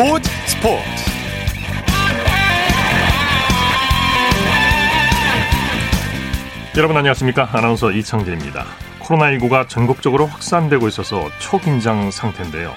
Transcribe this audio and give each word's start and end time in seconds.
스포츠 0.00 0.30
스포츠. 0.46 0.82
여러분 6.78 6.96
안녕하십니까? 6.96 7.50
아나운서 7.52 7.90
이창진입니다. 7.90 8.64
코로나19가 9.00 9.68
전국적으로 9.68 10.24
확산되고 10.24 10.88
있어서 10.88 11.28
초긴장 11.38 12.10
상태인데요. 12.10 12.72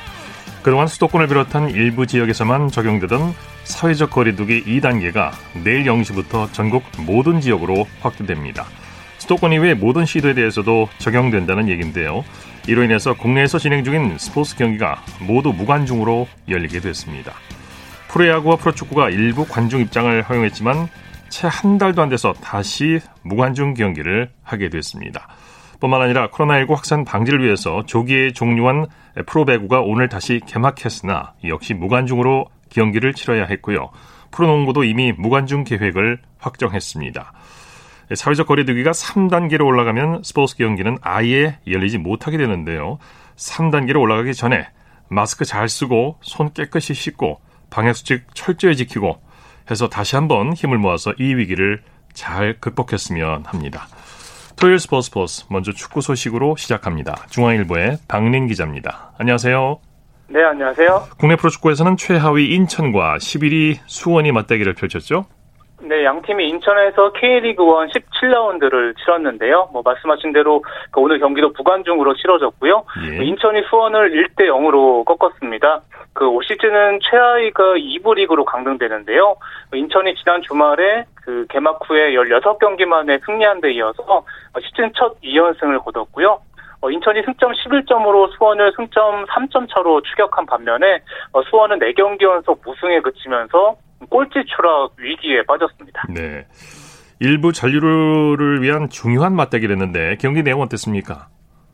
그동안 0.63 0.87
수도권을 0.87 1.27
비롯한 1.29 1.69
일부 1.69 2.05
지역에서만 2.05 2.67
적용되던 2.67 3.33
사회적 3.63 4.09
거리두기 4.09 4.65
2단계가 4.65 5.31
내일 5.63 5.85
0시부터 5.85 6.51
전국 6.51 6.83
모든 6.97 7.39
지역으로 7.39 7.87
확대됩니다. 8.01 8.65
수도권 9.23 9.53
이외의 9.53 9.75
모든 9.75 10.05
시도에 10.05 10.33
대해서도 10.33 10.89
적용된다는 10.97 11.69
얘기인데요. 11.69 12.25
이로 12.67 12.83
인해서 12.83 13.13
국내에서 13.13 13.57
진행 13.57 13.85
중인 13.85 14.17
스포츠 14.17 14.57
경기가 14.57 15.01
모두 15.21 15.53
무관중으로 15.53 16.27
열리게 16.49 16.81
됐습니다. 16.81 17.31
프로야구와 18.09 18.57
프로축구가 18.57 19.11
일부 19.11 19.45
관중 19.47 19.79
입장을 19.79 20.21
허용했지만 20.23 20.89
채 21.29 21.47
한 21.47 21.77
달도 21.77 22.01
안 22.01 22.09
돼서 22.09 22.33
다시 22.33 22.99
무관중 23.21 23.75
경기를 23.75 24.29
하게 24.43 24.67
됐습니다. 24.67 25.29
뿐만 25.79 26.01
아니라 26.01 26.29
코로나19 26.29 26.75
확산 26.75 27.05
방지를 27.05 27.45
위해서 27.45 27.85
조기에 27.85 28.33
종료한 28.33 28.87
프로배구가 29.25 29.79
오늘 29.79 30.09
다시 30.09 30.41
개막했으나 30.45 31.33
역시 31.47 31.73
무관중으로 31.73 32.47
경기를 32.69 33.13
치러야 33.13 33.45
했고요. 33.45 33.89
프로농구도 34.31 34.83
이미 34.83 35.13
무관중 35.13 35.63
계획을 35.63 36.19
확정했습니다. 36.39 37.31
사회적 38.13 38.47
거리두기가 38.47 38.91
3단계로 38.91 39.65
올라가면 39.65 40.21
스포츠 40.23 40.55
경기는 40.57 40.97
아예 41.01 41.59
열리지 41.67 41.97
못하게 41.97 42.37
되는데요. 42.37 42.99
3단계로 43.35 43.99
올라가기 43.99 44.33
전에 44.33 44.67
마스크 45.09 45.45
잘 45.45 45.69
쓰고 45.69 46.17
손 46.21 46.53
깨끗이 46.53 46.93
씻고 46.93 47.39
방역수칙 47.69 48.25
철저히 48.33 48.75
지키고 48.75 49.21
해서 49.71 49.89
다시 49.89 50.15
한번 50.15 50.53
힘을 50.53 50.77
모아서 50.77 51.13
이 51.19 51.33
위기를 51.35 51.81
잘 52.13 52.59
극복했으면 52.59 53.45
합니다. 53.45 53.87
토요일 54.55 54.79
스포츠 54.79 55.07
스포츠 55.07 55.45
먼저 55.49 55.71
축구 55.71 56.01
소식으로 56.01 56.55
시작합니다. 56.57 57.25
중앙일보의 57.29 57.97
박린 58.07 58.47
기자입니다. 58.47 59.13
안녕하세요. 59.17 59.79
네, 60.29 60.43
안녕하세요. 60.43 61.09
국내 61.17 61.35
프로축구에서는 61.35 61.97
최하위 61.97 62.53
인천과 62.55 63.17
11위 63.17 63.77
수원이 63.85 64.31
맞대기를 64.31 64.73
펼쳤죠? 64.73 65.25
네, 65.85 66.05
양 66.05 66.21
팀이 66.21 66.47
인천에서 66.47 67.11
K리그 67.11 67.61
1 67.61 67.89
17라운드를 67.89 68.95
치렀는데요. 68.97 69.69
뭐 69.73 69.81
말씀하신 69.83 70.31
대로 70.31 70.63
그 70.91 71.01
오늘 71.01 71.19
경기도 71.19 71.51
부관중으로 71.51 72.15
치러졌고요. 72.15 72.85
예. 73.05 73.25
인천이 73.25 73.63
수원을 73.69 74.11
1대 74.11 74.47
0으로 74.47 75.03
꺾었습니다. 75.03 75.81
그올 76.13 76.41
시즌은 76.45 76.99
최하위가 77.01 77.63
2부 77.75 78.15
리그로 78.15 78.45
강등되는데요. 78.45 79.35
인천이 79.73 80.15
지난 80.15 80.41
주말에 80.41 81.03
그 81.15 81.45
개막 81.49 81.79
후에 81.85 82.13
16경기 82.13 82.85
만에 82.85 83.19
승리한 83.25 83.59
데 83.59 83.73
이어서 83.73 84.23
시즌 84.61 84.91
첫 84.95 85.19
2연승을 85.21 85.83
거뒀고요. 85.83 86.39
어, 86.79 86.91
인천이 86.91 87.23
승점 87.23 87.51
11점으로 87.53 88.29
수원을 88.37 88.73
승점 88.75 89.25
3점 89.25 89.73
차로 89.73 90.01
추격한 90.01 90.45
반면에 90.45 91.01
어, 91.31 91.41
수원은 91.43 91.79
4경기 91.79 92.23
연속 92.23 92.61
무승에 92.65 92.99
그치면서 92.99 93.75
꼴찌 94.07 94.43
추락 94.45 94.91
위기에 94.97 95.43
빠졌습니다. 95.43 96.03
네. 96.09 96.45
일부 97.19 97.53
잔류를 97.53 98.61
위한 98.61 98.89
중요한 98.89 99.35
맞대결이었는데 99.35 100.17
경기 100.19 100.43
내용 100.43 100.61
어땠습니까? 100.61 101.27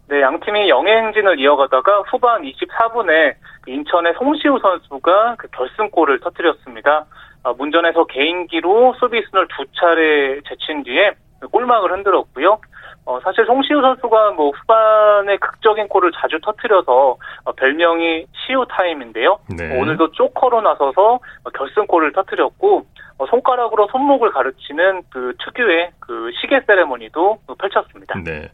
네, 0.10 0.22
양 0.22 0.40
팀이 0.40 0.70
영행진을 0.70 1.40
이어가다가 1.40 2.02
후반 2.10 2.42
24분에 2.42 3.36
인천의 3.68 4.14
송시우 4.18 4.60
선수가 4.60 5.36
그 5.38 5.48
결승골을 5.50 6.20
터뜨렸습니다. 6.22 7.06
아, 7.44 7.54
문전에서 7.54 8.06
개인기로 8.06 8.96
수비순을 9.00 9.48
두 9.56 9.66
차례 9.80 10.42
제친 10.48 10.84
뒤에 10.84 11.12
골망을 11.52 11.92
흔들었고요. 11.94 12.60
어, 13.10 13.20
사실 13.22 13.44
송시우 13.44 13.82
선수가 13.82 14.32
뭐 14.34 14.52
후반에 14.52 15.38
극적인 15.38 15.88
골을 15.88 16.12
자주 16.22 16.40
터트려서 16.44 17.18
어, 17.44 17.52
별명이 17.54 18.28
시우 18.34 18.64
타임인데요. 18.70 19.40
네. 19.58 19.80
오늘도 19.80 20.12
쪼커로 20.12 20.62
나서서 20.62 21.16
어, 21.16 21.50
결승골을 21.50 22.14
터트렸고 22.14 22.86
어, 23.18 23.26
손가락으로 23.26 23.88
손목을 23.92 24.30
가르치는 24.32 25.02
그 25.10 25.34
특유의 25.44 25.90
그 26.00 26.30
시계 26.40 26.62
세레머니도 26.68 27.40
펼쳤습니다. 27.58 28.14
네. 28.24 28.52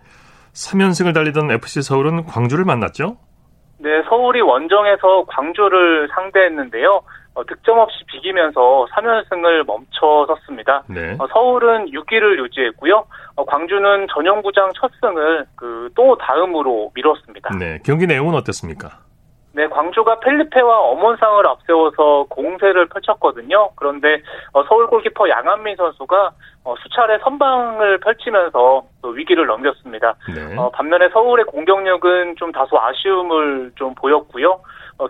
3연승을 0.54 1.14
달리던 1.14 1.52
FC 1.52 1.82
서울은 1.82 2.26
광주를 2.26 2.64
만났죠? 2.64 3.18
네, 3.80 3.90
서울이 4.08 4.40
원정에서 4.40 5.26
광주를 5.28 6.08
상대했는데요. 6.16 7.02
어, 7.36 7.44
득점 7.46 7.78
없이 7.78 8.04
비기면서 8.08 8.88
3연승을 8.92 9.66
멈춰섰습니다. 9.66 10.84
네. 10.88 11.16
어, 11.20 11.28
서울은 11.28 11.92
6위를 11.92 12.44
유지했고요. 12.44 13.06
어, 13.36 13.46
광주는 13.46 14.08
전용구장 14.14 14.72
첫 14.76 14.92
승을 15.02 15.46
그 15.56 15.76
또 15.96 16.16
다음으로 16.18 16.92
미뤘습니다. 16.94 17.58
네, 17.58 17.80
경기 17.84 18.06
내용은 18.06 18.36
어땠습니까? 18.36 19.00
네, 19.54 19.68
광주가 19.68 20.20
펠리페와 20.20 20.80
엄원상을 20.80 21.48
앞세워서 21.48 22.26
공세를 22.30 22.88
펼쳤거든요. 22.88 23.70
그런데 23.76 24.22
어, 24.52 24.64
서울 24.66 24.88
골키퍼 24.88 25.30
양한민 25.30 25.78
선수가 25.78 26.32
어, 26.66 26.76
수차례 26.84 27.18
선방을 27.20 28.00
펼치면서 28.00 28.84
위기를 29.16 29.46
넘겼습니다. 29.46 30.16
네. 30.36 30.58
어, 30.58 30.70
반면에 30.72 31.08
서울의 31.10 31.46
공격력은 31.46 32.36
좀 32.36 32.52
다소 32.52 32.78
아쉬움을 32.78 33.72
좀 33.76 33.96
보였고요. 33.96 34.60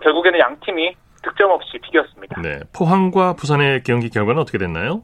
결국에는 0.02 0.38
양 0.38 0.56
팀이 0.60 0.94
득점 1.26 1.50
없이 1.50 1.78
비겼습니다. 1.82 2.40
네, 2.40 2.60
포항과 2.72 3.34
부산의 3.34 3.82
경기 3.82 4.10
결과는 4.10 4.40
어떻게 4.40 4.58
됐나요? 4.58 5.02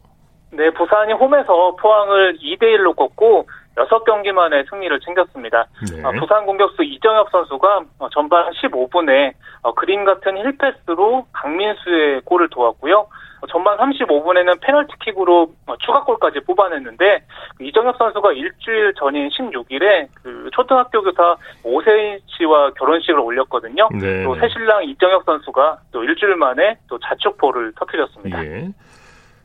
네, 0.52 0.70
부산이 0.70 1.14
홈에서 1.14 1.76
포항을 1.80 2.38
2대 2.38 2.62
1로 2.76 2.94
꺾고 2.94 3.48
6경기 3.76 4.32
만에 4.32 4.64
승리를 4.68 5.00
챙겼습니다. 5.00 5.66
네. 5.90 6.04
어, 6.04 6.12
부산 6.12 6.44
공격수 6.46 6.82
이정혁 6.82 7.30
선수가 7.30 7.80
어, 7.98 8.08
전반 8.10 8.50
15분에 8.52 9.32
어, 9.62 9.74
그림 9.74 10.04
같은 10.04 10.36
힐패스로 10.36 11.26
강민수의 11.32 12.22
골을 12.24 12.48
도왔고요. 12.50 13.06
전반 13.50 13.76
35분에는 13.78 14.60
페널티킥으로 14.60 15.52
추가골까지 15.80 16.40
뽑아냈는데 16.46 17.24
그 17.56 17.64
이정혁 17.64 17.96
선수가 17.96 18.32
일주일 18.32 18.94
전인 18.96 19.28
16일에 19.30 20.06
그 20.22 20.48
초등학교 20.52 21.02
교사 21.02 21.36
오세인 21.64 22.20
씨와 22.26 22.70
결혼식을 22.74 23.18
올렸거든요. 23.18 23.88
네. 24.00 24.22
또 24.22 24.36
새신랑 24.36 24.84
이정혁 24.84 25.24
선수가 25.24 25.78
또 25.90 26.04
일주일 26.04 26.36
만에 26.36 26.76
또 26.88 26.98
자축포를 27.00 27.72
터뜨렸습니다. 27.76 28.44
예. 28.44 28.68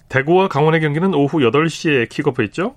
대구와 0.09 0.47
강원의 0.47 0.79
경기는 0.81 1.13
오후 1.13 1.39
8시에 1.39 2.07
킥오프 2.09 2.41
했죠? 2.43 2.75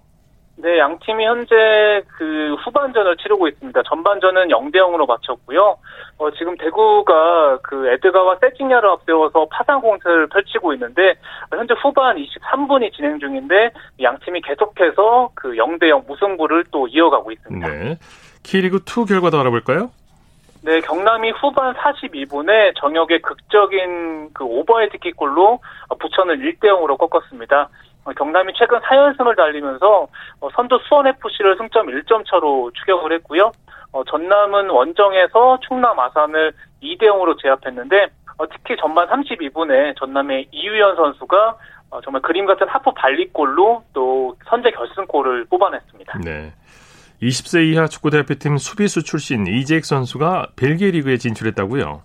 네, 0.62 0.78
양 0.78 0.98
팀이 0.98 1.24
현재 1.24 2.02
그 2.18 2.54
후반전을 2.64 3.16
치르고 3.16 3.48
있습니다. 3.48 3.82
전반전은 3.82 4.48
0대 4.48 4.76
0으로 4.76 5.06
마쳤고요. 5.06 5.78
어, 6.18 6.30
지금 6.32 6.56
대구가 6.56 7.58
그 7.62 7.88
에드가와 7.88 8.36
세징야를 8.40 8.88
앞세워서 8.90 9.46
파상 9.50 9.80
공세를 9.80 10.26
펼치고 10.28 10.74
있는데 10.74 11.14
현재 11.50 11.74
후반 11.82 12.16
23분이 12.16 12.92
진행 12.94 13.18
중인데 13.18 13.70
양 14.02 14.18
팀이 14.24 14.42
계속해서 14.42 15.30
그 15.34 15.52
0대 15.52 15.88
0 15.88 16.04
무승부를 16.06 16.64
또 16.70 16.86
이어가고 16.88 17.32
있습니다. 17.32 17.68
네. 17.68 17.98
K리그 18.42 18.80
2 18.86 19.06
결과도 19.06 19.40
알아볼까요? 19.40 19.90
네, 20.62 20.80
경남이 20.82 21.30
후반 21.30 21.72
42분에 21.74 22.74
정혁의 22.76 23.22
극적인 23.22 24.34
그 24.34 24.44
오버헤드 24.44 24.98
킥골로 24.98 25.58
부천을 25.98 26.38
1대 26.38 26.66
0으로 26.66 26.98
꺾었습니다. 26.98 27.70
어, 28.10 28.12
경남이 28.16 28.52
최근 28.56 28.78
4연승을 28.80 29.36
달리면서 29.36 30.08
어, 30.40 30.48
선두 30.54 30.78
수원FC를 30.88 31.56
승점 31.56 31.86
1점 31.86 32.28
차로 32.28 32.72
추격을 32.74 33.12
했고요. 33.14 33.52
어, 33.92 34.04
전남은 34.04 34.70
원정에서 34.70 35.58
충남 35.66 35.98
아산을 35.98 36.52
2대 36.82 37.02
0으로 37.02 37.40
제압했는데 37.40 38.08
특히 38.52 38.76
전반 38.80 39.06
32분에 39.08 39.96
전남의 39.98 40.48
이유연 40.50 40.96
선수가 40.96 41.58
정말 42.04 42.22
그림 42.22 42.46
같은 42.46 42.66
하프 42.68 42.92
발리골로 42.92 43.84
또 43.92 44.34
선제 44.48 44.70
결승골을 44.70 45.44
뽑아냈습니다. 45.50 46.18
네. 46.24 46.52
20세 47.20 47.70
이하 47.70 47.86
축구 47.86 48.08
대표팀 48.08 48.56
수비수 48.56 49.02
출신 49.02 49.46
이재익 49.46 49.84
선수가 49.84 50.52
벨기에 50.56 50.92
리그에 50.92 51.18
진출했다고요? 51.18 52.02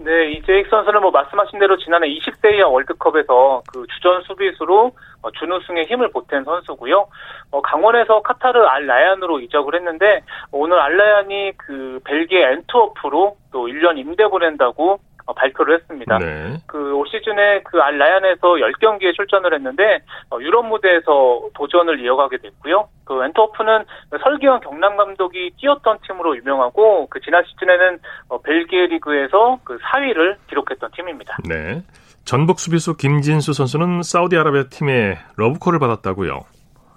네, 0.00 0.30
이재익 0.30 0.68
선수는 0.68 1.00
뭐 1.00 1.10
말씀하신 1.10 1.58
대로 1.58 1.76
지난해 1.76 2.06
20세 2.08 2.54
이하 2.54 2.68
월드컵에서 2.68 3.62
그 3.72 3.84
주전 3.94 4.22
수비수로 4.22 4.92
어, 5.22 5.30
준우승에 5.32 5.84
힘을 5.84 6.12
보탠 6.12 6.44
선수고요. 6.44 7.08
어, 7.50 7.60
강원에서 7.60 8.22
카타르 8.22 8.64
알 8.64 8.86
라얀으로 8.86 9.40
이적을 9.40 9.74
했는데 9.74 10.22
오늘 10.52 10.78
알 10.78 10.96
라얀이 10.96 11.52
그 11.56 11.98
벨기에 12.04 12.52
엔트워프로 12.52 13.36
또 13.50 13.66
1년 13.66 13.98
임대 13.98 14.28
보낸다고 14.28 14.92
어, 14.92 14.98
발표를 15.34 15.74
했습니다. 15.76 16.18
네. 16.18 16.56
그올 16.66 17.06
시즌에 17.08 17.62
그 17.62 17.78
알 17.80 17.98
라얀에서 17.98 18.40
10경기에 18.40 19.14
출전을 19.14 19.54
했는데 19.54 20.00
어, 20.30 20.38
유럽 20.40 20.66
무대에서 20.66 21.48
도전을 21.54 22.00
이어가게 22.04 22.38
됐고요. 22.38 22.88
그 23.04 23.24
엔터호프는 23.24 23.84
설기현 24.22 24.60
경남 24.60 24.96
감독이 24.96 25.50
뛰었던 25.58 25.98
팀으로 26.06 26.36
유명하고 26.36 27.06
그 27.08 27.20
지난 27.20 27.42
시즌에는 27.44 27.98
어, 28.28 28.40
벨기에 28.42 28.86
리그에서 28.86 29.58
그 29.64 29.78
4위를 29.78 30.36
기록했던 30.48 30.90
팀입니다. 30.96 31.36
네. 31.48 31.82
전북 32.24 32.60
수비수 32.60 32.96
김진수 32.96 33.54
선수는 33.54 34.02
사우디아라비아 34.02 34.64
팀의 34.70 35.16
러브콜을 35.36 35.78
받았다고요. 35.78 36.40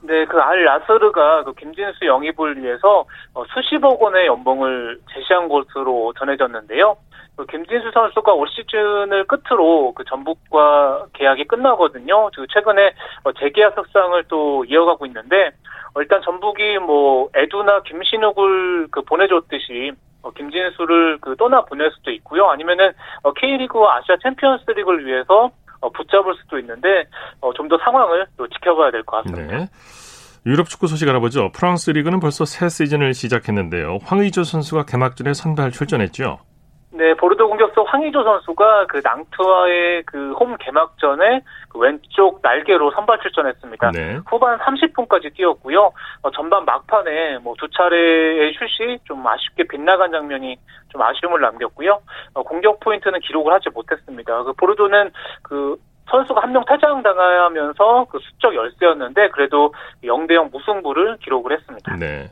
네, 0.04 0.26
그 0.26 0.38
알 0.42 0.66
라스르가 0.66 1.44
그 1.44 1.54
김진수 1.54 2.06
영입을 2.06 2.62
위해서 2.62 3.06
어, 3.34 3.44
수십억 3.54 4.02
원의 4.02 4.26
연봉을 4.28 5.00
제시한 5.14 5.48
것으로 5.48 6.12
전해졌는데요. 6.18 6.98
그 7.42 7.46
김진수 7.48 7.90
선수가 7.92 8.34
올 8.34 8.48
시즌을 8.50 9.26
끝으로 9.26 9.94
그 9.96 10.04
전북과 10.04 11.08
계약이 11.14 11.46
끝나거든요. 11.46 12.30
그 12.36 12.46
최근에 12.54 12.94
어, 13.24 13.32
재계약 13.34 13.76
협상을 13.76 14.24
또 14.28 14.64
이어가고 14.66 15.08
있는데 15.08 15.50
어, 15.96 16.02
일단 16.02 16.22
전북이 16.22 16.78
뭐 16.80 17.30
에두나 17.34 17.82
김신욱을 17.82 18.90
그 18.92 19.02
보내줬듯이 19.02 19.92
김진수를 20.38 21.18
그 21.20 21.36
떠나 21.36 21.62
보낼 21.66 21.90
수도 21.92 22.12
있고요. 22.12 22.48
아니면은 22.50 22.92
K리그와 23.40 23.98
아시아 23.98 24.18
챔피언스리그를 24.22 25.08
위해서 25.08 25.50
붙잡을 25.96 26.36
수도 26.36 26.60
있는데 26.60 27.06
좀 27.56 27.68
더 27.70 27.78
상황을 27.80 28.28
또 28.38 28.48
지켜봐야 28.48 28.92
될 28.92 29.02
것 29.04 29.24
같습니다. 29.24 29.58
네. 29.58 29.66
유럽 30.46 30.70
축구 30.70 30.86
소식 30.86 31.10
알아보죠. 31.10 31.52
프랑스 31.54 31.90
리그는 31.90 32.20
벌써 32.20 32.46
새 32.46 32.70
시즌을 32.70 33.16
시작했는데요. 33.16 33.98
황의조 34.04 34.44
선수가 34.44 34.86
개막전에 34.86 35.34
선발 35.34 35.72
출전했죠. 35.72 36.38
네, 37.02 37.16
보르도 37.16 37.48
공격수 37.50 37.82
황의조 37.88 38.24
선수가 38.24 38.86
그 38.86 39.02
낭트와의 39.04 40.04
그 40.04 40.34
홈 40.40 40.56
개막전에 40.58 41.42
그 41.70 41.80
왼쪽 41.80 42.40
날개로 42.44 42.92
선발 42.92 43.20
출전했습니다. 43.22 43.90
네. 43.92 44.20
후반 44.28 44.60
30분까지 44.60 45.34
뛰었고요. 45.36 45.92
어, 46.22 46.32
전반 46.32 46.64
막판에 46.66 47.40
뭐 47.40 47.56
두 47.58 47.68
차례의 47.70 48.54
슛이 48.54 49.00
좀 49.06 49.26
아쉽게 49.26 49.64
빗나간 49.68 50.12
장면이 50.12 50.58
좀 50.90 51.02
아쉬움을 51.02 51.42
남겼고요. 51.42 52.00
어, 52.36 52.44
공격 52.44 52.80
포인트는 52.82 53.20
기록을 53.22 53.52
하지 53.52 53.70
못했습니다. 53.74 54.44
그 54.44 54.54
보르도는 54.54 55.12
그 55.42 55.76
선수가 56.12 56.42
한 56.42 56.52
명 56.54 56.64
퇴장당하면서 56.66 58.06
그 58.12 58.20
수적 58.20 58.54
열세였는데 58.54 59.30
그래도 59.30 59.74
0대 60.04 60.34
0 60.34 60.50
무승부를 60.52 61.18
기록을 61.24 61.54
했습니다. 61.58 61.96
네. 61.96 62.30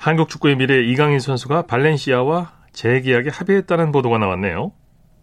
한국 0.00 0.28
축구의 0.30 0.56
미래 0.56 0.78
이강인 0.80 1.18
선수가 1.20 1.64
발렌시아와 1.68 2.61
재계약에 2.72 3.30
합의했다는 3.30 3.92
보도가 3.92 4.18
나왔네요. 4.18 4.72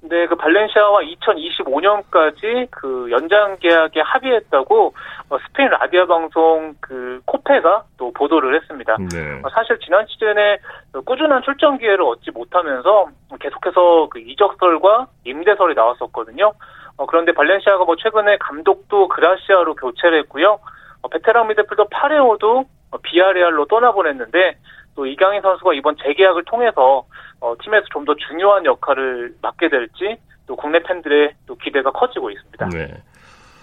네, 0.02 0.26
그 0.28 0.36
발렌시아와 0.36 1.02
2025년까지 1.02 2.68
그 2.72 3.10
연장 3.12 3.58
계약에 3.60 4.00
합의했다고 4.00 4.94
어, 5.30 5.38
스페인 5.46 5.70
라디아 5.70 6.06
방송 6.06 6.74
그 6.80 7.22
코페가 7.26 7.84
또 7.98 8.12
보도를 8.14 8.56
했습니다. 8.56 8.96
네. 9.12 9.42
어, 9.44 9.50
사실 9.54 9.78
지난 9.80 10.06
시즌에 10.08 10.58
꾸준한 11.06 11.44
출전 11.44 11.78
기회를 11.78 12.02
얻지 12.04 12.32
못하면서 12.32 13.10
계속해서 13.40 14.08
그 14.10 14.20
이적설과 14.20 15.08
임대설이 15.26 15.76
나왔었거든요. 15.76 16.54
어, 16.98 17.06
그런데 17.06 17.34
발렌시아가 17.34 17.84
뭐 17.84 17.96
최근에 17.98 18.38
감독도 18.38 19.10
그라시아로 19.10 19.76
교체를 19.76 20.20
했고요. 20.20 20.60
어, 21.02 21.08
베테랑 21.10 21.48
미드필더 21.50 21.88
파레오도 21.92 22.66
어, 22.92 22.98
비아레알로 23.04 23.66
떠나보냈는데 23.66 24.58
또 24.96 25.06
이강인 25.06 25.42
선수가 25.42 25.74
이번 25.76 25.96
재계약을 25.98 26.44
통해서 26.44 27.06
어, 27.42 27.56
팀에서 27.62 27.86
좀 27.92 28.06
더 28.06 28.16
중요한 28.16 28.66
역할을 28.66 29.36
맡게 29.42 29.70
될지 29.70 30.18
또 30.48 30.56
국내 30.56 30.80
팬들의 30.82 31.34
또 31.46 31.56
기대가 31.56 31.92
커지고 31.92 32.32
있습니다. 32.32 32.70
네. 32.70 32.88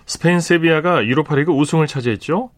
스페인 0.05 0.38
세비야가 0.40 1.05
유로파리그 1.05 1.50
우승을 1.52 1.87
차지했죠? 1.88 2.50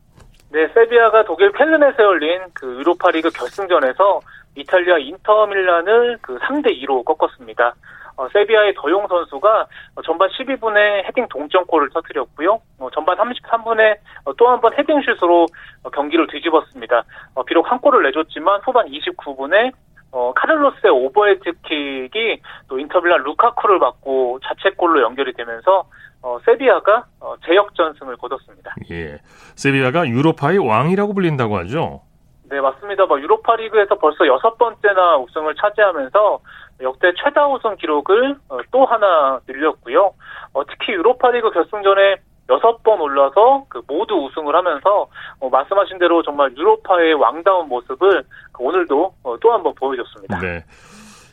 네, 0.50 0.68
세비야가 0.68 1.24
독일 1.24 1.52
켈른에서 1.52 2.02
열린 2.02 2.40
그 2.52 2.66
유로파리그 2.80 3.30
결승전에서 3.30 4.20
이탈리아 4.56 4.98
인터밀란을 4.98 6.18
그 6.20 6.38
3대 6.38 6.66
2로 6.82 7.04
꺾었습니다. 7.04 7.74
어, 8.16 8.28
세비야의 8.32 8.74
더용 8.76 9.06
선수가 9.06 9.66
어, 9.94 10.02
전반 10.02 10.28
12분에 10.30 11.04
헤딩 11.06 11.28
동점골을 11.28 11.90
터뜨렸고요. 11.90 12.60
어, 12.80 12.88
전반 12.92 13.16
33분에 13.16 13.96
어, 14.24 14.32
또한 14.36 14.60
번 14.60 14.74
헤딩슛으로 14.76 15.46
어, 15.84 15.90
경기를 15.90 16.26
뒤집었습니다. 16.26 17.04
어, 17.34 17.44
비록 17.44 17.70
한 17.70 17.78
골을 17.78 18.02
내줬지만 18.02 18.60
후반 18.64 18.86
29분에 18.88 19.72
어, 20.10 20.32
카를로스의 20.34 20.90
오버헤드킥이 20.90 22.40
또 22.68 22.78
인터빌란 22.78 23.22
루카쿠를 23.24 23.78
받고 23.78 24.40
자책골로 24.44 25.02
연결이 25.02 25.32
되면서 25.34 25.84
어, 26.22 26.38
세비야가 26.44 27.04
어, 27.20 27.34
제역전승을 27.44 28.16
거뒀습니다. 28.16 28.74
예, 28.90 29.18
세비야가 29.56 30.08
유로파의 30.08 30.58
왕이라고 30.58 31.14
불린다고 31.14 31.56
하죠. 31.58 32.02
네, 32.50 32.60
맞습니다. 32.60 33.04
뭐 33.04 33.20
유로파리그에서 33.20 33.96
벌써 33.96 34.26
여섯 34.26 34.56
번째나 34.56 35.18
우승을 35.18 35.54
차지하면서 35.56 36.40
역대 36.80 37.12
최다 37.22 37.46
우승 37.48 37.76
기록을 37.76 38.36
어, 38.48 38.58
또 38.70 38.86
하나 38.86 39.40
늘렸고요. 39.46 40.14
어, 40.54 40.64
특히 40.66 40.94
유로파리그 40.94 41.50
결승전에 41.50 42.16
여섯 42.50 42.82
번 42.82 43.00
올라서 43.00 43.64
그 43.68 43.82
모두 43.86 44.14
우승을 44.14 44.54
하면서 44.54 45.08
어, 45.40 45.48
말씀하신 45.48 45.98
대로 45.98 46.22
정말 46.22 46.50
유로파의 46.56 47.14
왕다운 47.14 47.68
모습을 47.68 48.24
그 48.52 48.62
오늘도 48.62 49.14
또한 49.40 49.62
번 49.62 49.74
보여줬습니다. 49.74 50.38
네. 50.40 50.64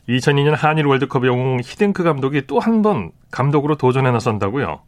2002년 0.09 0.56
한일 0.56 0.85
월드컵 0.85 1.25
영웅 1.25 1.57
히딩크 1.63 2.03
감독이 2.03 2.45
또 2.45 2.59
한 2.59 2.81
번 2.81 3.12
감독으로 3.31 3.75
도전해 3.75 4.12
나선다고요? 4.12 4.81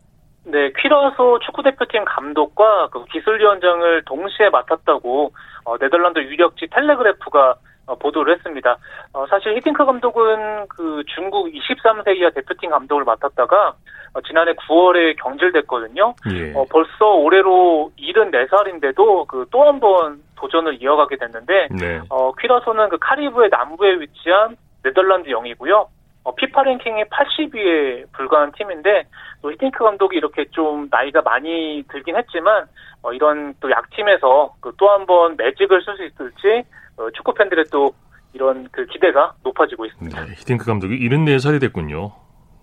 네, 0.46 0.72
퀴라소 0.80 1.40
축구대표팀 1.40 2.06
감독과 2.06 2.90
그 2.92 3.04
기술위원장을 3.06 4.04
동시에 4.06 4.50
맡았다고 4.50 5.34
어, 5.66 5.78
네덜란드 5.78 6.20
유력지 6.20 6.68
텔레그래프가 6.72 7.52
어, 7.52 7.56
보도를 7.96 8.36
했습니다. 8.36 8.78
어, 9.14 9.26
사실 9.28 9.56
히팅크 9.58 9.86
감독은 9.86 10.68
그 10.68 11.04
중국 11.16 11.48
23세 11.48 12.18
이하 12.18 12.30
대표팀 12.32 12.70
감독을 12.70 13.04
맡았다가 13.06 13.74
어, 14.14 14.22
지난해 14.22 14.54
9월에 14.54 15.16
경질됐거든요. 15.22 16.14
예. 16.34 16.54
어, 16.54 16.66
벌써 16.70 17.14
올해로 17.16 17.92
74살인데도 18.00 19.28
그 19.28 19.46
또 19.52 19.64
한 19.64 19.80
번 19.80 20.22
도전을 20.36 20.82
이어가게 20.82 21.18
됐는데 21.18 21.68
네. 21.72 22.02
어, 22.10 22.32
퀴라소는 22.34 22.90
그 22.90 22.98
카리브의 23.00 23.50
남부에 23.50 24.00
위치한 24.00 24.56
네덜란드 24.84 25.30
영이고요. 25.30 25.88
어, 26.24 26.36
피파 26.36 26.64
랭킹이 26.64 27.06
80위에 27.06 28.12
불과한 28.14 28.52
팀인데 28.52 29.06
또 29.42 29.52
히팅크 29.52 29.84
감독이 29.84 30.18
이렇게 30.18 30.46
좀 30.52 30.88
나이가 30.92 31.22
많이 31.22 31.84
들긴 31.90 32.16
했지만 32.18 32.66
어, 33.02 33.14
이런 33.14 33.54
또 33.62 33.70
약팀에서 33.72 34.54
그 34.60 34.72
또한 34.78 35.06
번 35.06 35.36
매직을 35.38 35.82
쓸 35.82 35.96
수 35.98 36.04
있을지 36.06 36.64
어, 36.98 37.10
축구 37.16 37.34
팬들의 37.34 37.66
또 37.72 37.94
이런 38.34 38.68
그 38.72 38.86
기대가 38.88 39.34
높아지고 39.44 39.86
있습니다. 39.86 40.26
네, 40.26 40.32
히딩크 40.38 40.66
감독이 40.66 40.98
74살이 41.00 41.62
됐군요. 41.62 42.12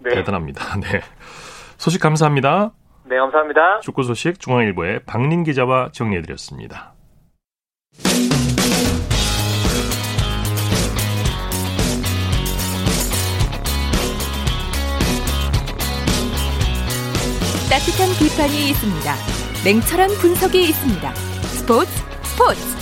네. 0.00 0.10
대단합니다. 0.16 0.78
네. 0.80 1.00
소식 1.78 2.00
감사합니다. 2.00 2.72
네, 3.04 3.16
감사합니다. 3.16 3.80
축구 3.80 4.02
소식 4.02 4.38
중앙일보의 4.38 5.00
박린 5.06 5.44
기자와 5.44 5.90
정리해드렸습니다. 5.92 6.94
따뜻한 17.70 18.08
비판이 18.20 18.70
있습니다. 18.70 19.14
냉철한 19.64 20.10
분석이 20.20 20.62
있습니다. 20.62 21.14
스포츠 21.14 21.90
스포츠 22.22 22.73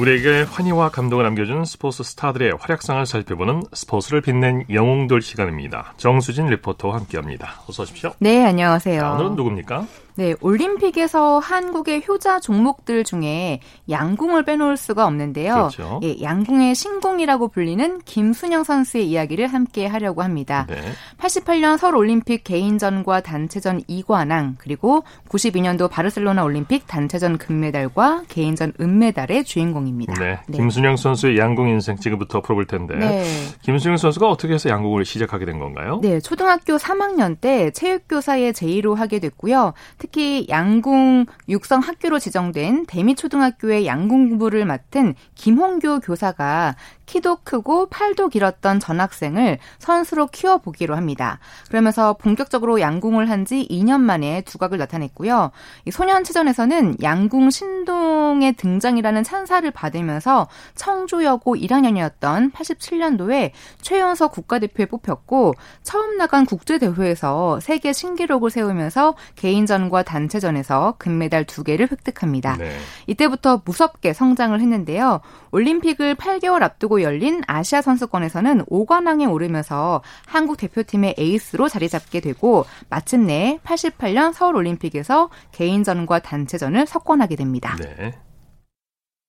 우리에게 0.00 0.46
환희와 0.50 0.88
감동을 0.88 1.24
남겨준 1.24 1.66
스포츠 1.66 2.02
스타들의 2.02 2.54
활약상을 2.58 3.04
살펴보는 3.04 3.64
스포츠를 3.74 4.22
빛낸 4.22 4.64
영웅들 4.72 5.20
시간입니다. 5.20 5.92
정수진 5.98 6.46
리포터와 6.46 6.96
함께합니다. 6.96 7.60
어서 7.68 7.82
오십시오. 7.82 8.14
네, 8.18 8.42
안녕하세요. 8.46 8.98
자, 8.98 9.12
오늘은 9.12 9.36
누굽니까? 9.36 9.86
네, 10.20 10.34
올림픽에서 10.42 11.38
한국의 11.38 12.02
효자 12.06 12.40
종목들 12.40 13.04
중에 13.04 13.60
양궁을 13.88 14.44
빼놓을 14.44 14.76
수가 14.76 15.06
없는데요. 15.06 15.54
그렇죠. 15.54 15.98
예, 16.02 16.20
양궁의 16.20 16.74
신궁이라고 16.74 17.48
불리는 17.48 18.02
김순영 18.04 18.64
선수의 18.64 19.08
이야기를 19.08 19.46
함께 19.46 19.86
하려고 19.86 20.22
합니다. 20.22 20.66
네. 20.68 20.76
88년 21.16 21.78
서울 21.78 21.96
올림픽 21.96 22.44
개인전과 22.44 23.22
단체전 23.22 23.84
2관왕, 23.84 24.56
그리고 24.58 25.04
92년도 25.30 25.88
바르셀로나 25.88 26.44
올림픽 26.44 26.86
단체전 26.86 27.38
금메달과 27.38 28.24
개인전 28.28 28.74
은메달의 28.78 29.44
주인공입니다. 29.44 30.12
네. 30.22 30.38
네. 30.48 30.58
김순영 30.58 30.98
선수의 30.98 31.38
양궁 31.38 31.66
인생 31.68 31.96
지금부터 31.96 32.42
풀어볼 32.42 32.66
텐데. 32.66 32.94
네. 32.96 33.24
김순영 33.62 33.96
선수가 33.96 34.28
어떻게 34.28 34.52
해서 34.52 34.68
양궁을 34.68 35.06
시작하게 35.06 35.46
된 35.46 35.58
건가요? 35.58 36.00
네, 36.02 36.20
초등학교 36.20 36.76
3학년 36.76 37.40
때 37.40 37.70
체육교사의 37.70 38.52
제2로 38.52 38.94
하게 38.94 39.18
됐고요. 39.18 39.72
특히 39.96 40.09
특히 40.10 40.44
양궁 40.48 41.26
육성 41.48 41.80
학교로 41.80 42.18
지정된 42.18 42.86
대미초등학교의 42.86 43.86
양궁 43.86 44.30
공부를 44.30 44.64
맡은 44.64 45.14
김홍교 45.36 46.00
교사가 46.00 46.74
키도 47.10 47.38
크고 47.42 47.86
팔도 47.86 48.28
길었던 48.28 48.78
전 48.78 49.00
학생을 49.00 49.58
선수로 49.80 50.28
키워보기로 50.28 50.94
합니다. 50.94 51.40
그러면서 51.68 52.12
본격적으로 52.14 52.80
양궁을 52.80 53.28
한 53.28 53.40
지 53.40 53.66
2년 53.70 54.00
만에 54.02 54.42
두각을 54.42 54.76
나타냈고요. 54.76 55.50
소년체전에서는 55.90 56.96
양궁 57.02 57.48
신동의 57.48 58.52
등장이라는 58.52 59.24
찬사를 59.24 59.68
받으면서 59.70 60.46
청주여고 60.74 61.56
1학년이었던 61.56 62.52
87년도에 62.52 63.52
최연석 63.80 64.32
국가대표에 64.32 64.86
뽑혔고 64.86 65.54
처음 65.82 66.18
나간 66.18 66.44
국제대회에서 66.44 67.60
세계 67.60 67.94
신기록을 67.94 68.50
세우면서 68.50 69.14
개인전과 69.36 70.02
단체전에서 70.02 70.96
금메달 70.98 71.46
2개를 71.46 71.90
획득합니다. 71.90 72.56
네. 72.58 72.76
이때부터 73.06 73.62
무섭게 73.64 74.12
성장을 74.12 74.60
했는데요. 74.60 75.22
올림픽을 75.52 76.14
8개월 76.16 76.62
앞두고 76.62 76.99
열린 77.02 77.42
아시아 77.46 77.82
선수권에서는 77.82 78.66
5관왕에 78.66 79.30
오르면서 79.30 80.02
한국 80.26 80.56
대표팀의 80.56 81.14
에이스로 81.18 81.68
자리 81.68 81.88
잡게 81.88 82.20
되고 82.20 82.64
마침내 82.88 83.58
88년 83.64 84.32
서울 84.32 84.56
올림픽에서 84.56 85.30
개인전과 85.52 86.20
단체전을 86.20 86.86
석권하게 86.86 87.36
됩니다. 87.36 87.76
네. 87.78 88.14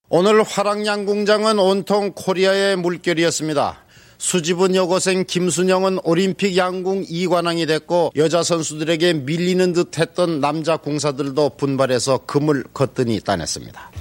오늘 0.09 0.43
화랑양궁장은 0.43 1.57
온통 1.57 2.11
코리아의 2.15 2.75
물결이었습니다. 2.75 3.77
수줍은 4.21 4.75
여고생 4.75 5.25
김순영은 5.25 5.97
올림픽 6.03 6.55
양궁 6.55 7.05
2관왕이 7.05 7.67
됐고 7.67 8.11
여자 8.15 8.43
선수들에게 8.43 9.13
밀리는 9.13 9.73
듯 9.73 9.97
했던 9.97 10.39
남자 10.39 10.77
궁사들도 10.77 11.57
분발해서 11.57 12.19
금을 12.27 12.65
거뜬히 12.71 13.19
따냈습니다. 13.19 13.91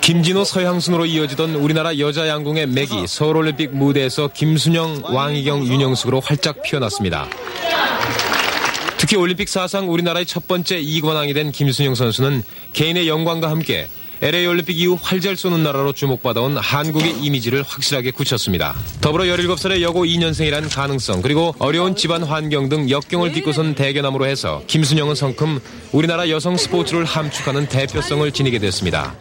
김진호 0.00 0.44
서향순으로 0.44 1.04
이어지던 1.04 1.56
우리나라 1.56 1.98
여자 1.98 2.26
양궁의 2.26 2.68
맥이 2.68 3.06
서울올림픽 3.06 3.76
무대에서 3.76 4.30
김순영, 4.32 5.02
왕희경, 5.04 5.66
윤영숙으로 5.66 6.20
활짝 6.20 6.62
피어났습니다. 6.62 7.28
특히 8.96 9.16
올림픽 9.16 9.46
사상 9.50 9.92
우리나라의 9.92 10.24
첫 10.24 10.48
번째 10.48 10.80
2관왕이 10.80 11.34
된 11.34 11.52
김순영 11.52 11.94
선수는 11.94 12.42
개인의 12.72 13.08
영광과 13.08 13.50
함께 13.50 13.88
LA 14.22 14.46
올림픽 14.46 14.78
이후 14.78 14.96
활잘 15.00 15.36
쏘는 15.36 15.62
나라로 15.62 15.92
주목받아온 15.92 16.56
한국의 16.56 17.22
이미지를 17.22 17.62
확실하게 17.62 18.12
굳혔습니다. 18.12 18.74
더불어 19.00 19.24
17살의 19.24 19.82
여고 19.82 20.04
2년생이란 20.04 20.74
가능성 20.74 21.20
그리고 21.22 21.54
어려운 21.58 21.96
집안 21.96 22.22
환경 22.22 22.68
등 22.68 22.88
역경을 22.88 23.32
딛고선 23.32 23.74
대견함으로 23.74 24.26
해서 24.26 24.62
김순영은 24.66 25.14
성큼 25.14 25.60
우리나라 25.92 26.28
여성 26.30 26.56
스포츠를 26.56 27.04
함축하는 27.04 27.68
대표성을 27.68 28.30
지니게 28.32 28.58
됐습니다. 28.58 29.14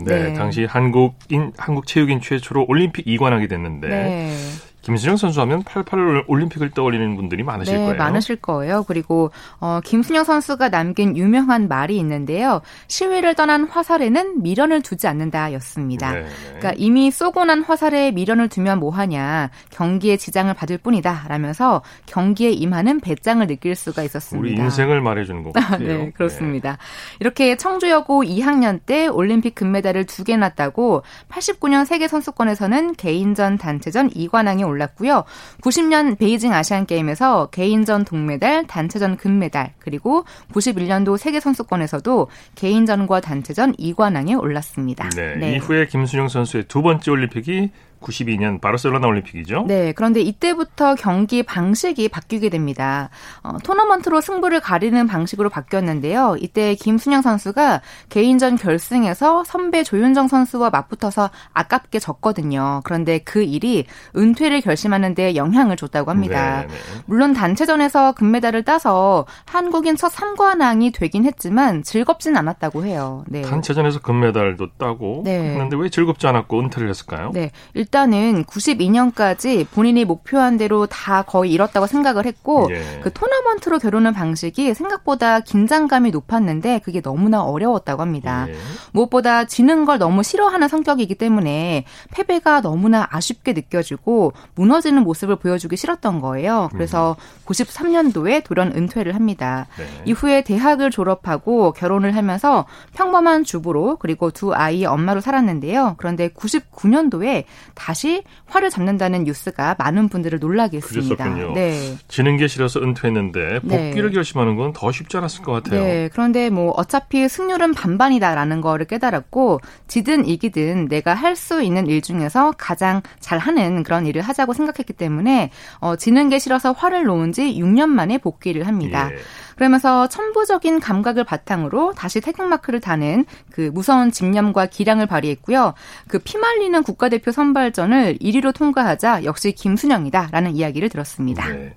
네, 0.00 0.30
네. 0.30 0.32
당시 0.34 0.64
한국인 0.64 1.52
한국 1.56 1.86
체육인 1.86 2.20
최초로 2.20 2.66
올림픽 2.68 3.04
2관왕이 3.06 3.48
됐는데 3.48 3.88
네. 3.88 4.36
김순영 4.84 5.16
선수 5.16 5.40
하면 5.40 5.62
88 5.62 6.24
올림픽을 6.26 6.70
떠올리는 6.72 7.16
분들이 7.16 7.42
많으실 7.42 7.74
네, 7.74 7.84
거예요. 7.84 7.96
많으실 7.96 8.36
거예요. 8.36 8.84
그리고 8.86 9.30
어, 9.60 9.80
김순영 9.82 10.24
선수가 10.24 10.68
남긴 10.68 11.16
유명한 11.16 11.68
말이 11.68 11.96
있는데요. 11.98 12.60
시위를 12.88 13.34
떠난 13.34 13.64
화살에는 13.64 14.42
미련을 14.42 14.82
두지 14.82 15.06
않는다였습니다. 15.06 16.12
네, 16.12 16.20
네. 16.22 16.28
그러니까 16.48 16.74
이미 16.76 17.10
쏘고 17.10 17.46
난 17.46 17.62
화살에 17.62 18.10
미련을 18.12 18.48
두면 18.48 18.78
뭐하냐. 18.80 19.48
경기에 19.70 20.18
지장을 20.18 20.52
받을 20.52 20.76
뿐이다. 20.76 21.24
라면서 21.28 21.80
경기에 22.04 22.50
임하는 22.50 23.00
배짱을 23.00 23.46
느낄 23.46 23.74
수가 23.74 24.02
있었습니다. 24.02 24.40
우리 24.46 24.52
인생을 24.62 25.00
말해주는 25.00 25.42
것 25.44 25.52
같아요. 25.54 25.78
네, 25.78 26.10
그렇습니다. 26.10 26.72
네. 26.72 26.76
이렇게 27.20 27.56
청주여고 27.56 28.22
2학년 28.24 28.80
때 28.84 29.06
올림픽 29.06 29.54
금메달을 29.54 30.04
두 30.06 30.24
개 30.24 30.36
났다고 30.38 31.02
89년 31.28 31.84
세계선수권에서는 31.84 32.94
개인전, 32.94 33.58
단체전 33.58 34.08
2관왕에 34.10 34.66
올 34.66 34.73
랐고요. 34.76 35.24
90년 35.62 36.18
베이징 36.18 36.52
아시안 36.52 36.86
게임에서 36.86 37.46
개인전 37.46 38.04
동메달, 38.04 38.66
단체전 38.66 39.16
금메달, 39.16 39.74
그리고 39.78 40.24
91년도 40.52 41.18
세계 41.18 41.40
선수권에서도 41.40 42.28
개인전과 42.54 43.20
단체전 43.20 43.74
2관왕에 43.76 44.40
올랐습니다. 44.40 45.08
네, 45.10 45.36
네. 45.36 45.56
이후에 45.56 45.86
김순영 45.86 46.28
선수의 46.28 46.64
두 46.64 46.82
번째 46.82 47.10
올림픽이 47.10 47.70
92년 48.04 48.60
바르셀로나 48.60 49.06
올림픽이죠. 49.06 49.64
네, 49.66 49.92
그런데 49.92 50.20
이때부터 50.20 50.94
경기 50.94 51.42
방식이 51.42 52.08
바뀌게 52.08 52.50
됩니다. 52.50 53.10
어, 53.42 53.56
토너먼트로 53.64 54.20
승부를 54.20 54.60
가리는 54.60 55.06
방식으로 55.06 55.48
바뀌었는데요. 55.48 56.36
이때 56.40 56.74
김순영 56.74 57.22
선수가 57.22 57.80
개인전 58.10 58.56
결승에서 58.56 59.44
선배 59.44 59.82
조윤정 59.82 60.28
선수와 60.28 60.70
맞붙어서 60.70 61.30
아깝게 61.52 61.98
졌거든요. 61.98 62.82
그런데 62.84 63.18
그 63.18 63.42
일이 63.42 63.86
은퇴를 64.16 64.60
결심하는 64.60 65.14
데 65.14 65.34
영향을 65.34 65.76
줬다고 65.76 66.10
합니다. 66.10 66.60
네네. 66.60 66.66
네. 66.68 66.74
물론 67.06 67.32
단체전에서 67.32 68.12
금메달을 68.12 68.64
따서 68.64 69.26
한국인 69.46 69.96
첫 69.96 70.12
3관왕이 70.12 70.94
되긴 70.94 71.24
했지만 71.24 71.82
즐겁진 71.82 72.36
않았다고 72.36 72.84
해요. 72.84 73.24
네. 73.28 73.42
단체전에서 73.42 74.00
금메달도 74.00 74.74
따고 74.78 75.22
네. 75.24 75.50
했는데 75.50 75.76
왜 75.76 75.88
즐겁지 75.88 76.26
않았고 76.26 76.60
은퇴를 76.60 76.88
했을까요? 76.88 77.30
네. 77.32 77.50
일단은 77.94 78.42
92년까지 78.42 79.68
본인이 79.70 80.04
목표한 80.04 80.56
대로 80.56 80.86
다 80.86 81.22
거의 81.22 81.52
이뤘다고 81.52 81.86
생각을 81.86 82.26
했고 82.26 82.66
예. 82.72 83.00
그 83.04 83.12
토너먼트로 83.12 83.78
겨루는 83.78 84.12
방식이 84.12 84.74
생각보다 84.74 85.38
긴장감이 85.38 86.10
높았는데 86.10 86.80
그게 86.80 87.00
너무나 87.00 87.44
어려웠다고 87.44 88.02
합니다. 88.02 88.46
예. 88.48 88.56
무엇보다 88.90 89.44
지는 89.44 89.84
걸 89.84 89.98
너무 89.98 90.24
싫어하는 90.24 90.66
성격이기 90.66 91.14
때문에 91.14 91.84
패배가 92.10 92.62
너무나 92.62 93.06
아쉽게 93.12 93.52
느껴지고 93.52 94.32
무너지는 94.56 95.04
모습을 95.04 95.36
보여주기 95.36 95.76
싫었던 95.76 96.20
거예요. 96.20 96.70
그래서 96.72 97.14
음. 97.16 97.44
93년도에 97.46 98.42
돌연 98.42 98.72
은퇴를 98.74 99.14
합니다. 99.14 99.68
네. 99.78 99.86
이후에 100.06 100.42
대학을 100.42 100.90
졸업하고 100.90 101.70
결혼을 101.70 102.16
하면서 102.16 102.66
평범한 102.94 103.44
주부로 103.44 103.98
그리고 104.00 104.32
두 104.32 104.52
아이의 104.52 104.86
엄마로 104.86 105.20
살았는데요. 105.20 105.94
그런데 105.98 106.26
99년도에 106.30 107.44
다시 107.84 108.22
활을 108.46 108.70
잡는다는 108.70 109.24
뉴스가 109.24 109.76
많은 109.78 110.08
분들을 110.08 110.38
놀라게 110.38 110.78
했습니다. 110.78 111.22
그랬었군요. 111.22 111.52
네. 111.52 111.98
지는 112.08 112.38
게 112.38 112.48
싫어서 112.48 112.80
은퇴했는데 112.80 113.60
네. 113.62 113.88
복귀를 113.88 114.08
네. 114.08 114.14
결심하는 114.14 114.56
건 114.56 114.72
더 114.72 114.90
쉽지 114.90 115.18
않았을 115.18 115.42
것 115.44 115.52
같아요. 115.52 115.82
네. 115.84 116.08
그런데 116.10 116.48
뭐 116.48 116.70
어차피 116.70 117.28
승률은 117.28 117.74
반반이다라는 117.74 118.62
거를 118.62 118.86
깨달았고 118.86 119.60
지든 119.86 120.26
이기든 120.26 120.88
내가 120.88 121.12
할 121.12 121.34
수 121.36 121.62
있는 121.62 121.88
일 121.88 122.00
중에서 122.00 122.54
가장 122.56 123.02
잘하는 123.18 123.82
그런 123.82 124.06
일을 124.06 124.22
하자고 124.22 124.52
생각했기 124.54 124.92
때문에 124.92 125.50
어, 125.80 125.96
지는 125.96 126.28
게 126.28 126.38
싫어서 126.38 126.72
활을 126.72 127.04
놓은 127.04 127.32
지 127.32 127.42
6년 127.58 127.88
만에 127.88 128.18
복귀를 128.18 128.66
합니다. 128.68 129.10
예. 129.12 129.16
그러면서 129.56 130.08
천부적인 130.08 130.80
감각을 130.80 131.24
바탕으로 131.24 131.92
다시 131.94 132.20
태극마크를 132.20 132.80
다는 132.80 133.24
그 133.50 133.70
무서운 133.72 134.10
집념과 134.10 134.66
기량을 134.66 135.06
발휘했고요. 135.06 135.74
그 136.08 136.18
피말리는 136.18 136.82
국가대표 136.82 137.32
선발전을 137.32 138.18
1위로 138.18 138.54
통과하자 138.54 139.24
역시 139.24 139.52
김순영이다라는 139.52 140.56
이야기를 140.56 140.88
들었습니다. 140.88 141.48
네. 141.48 141.76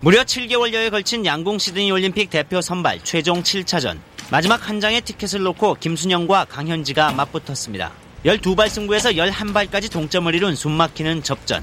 무려 0.00 0.24
7개월여에 0.24 0.90
걸친 0.90 1.24
양궁 1.24 1.58
시드니 1.58 1.92
올림픽 1.92 2.28
대표 2.28 2.60
선발 2.60 3.04
최종 3.04 3.42
7차전. 3.42 3.98
마지막 4.32 4.68
한 4.68 4.80
장의 4.80 5.02
티켓을 5.02 5.42
놓고 5.42 5.76
김순영과 5.78 6.46
강현지가 6.46 7.12
맞붙었습니다. 7.12 7.92
12발 8.24 8.68
승부에서 8.68 9.10
11발까지 9.10 9.92
동점을 9.92 10.34
이룬 10.34 10.56
숨막히는 10.56 11.22
접전. 11.22 11.62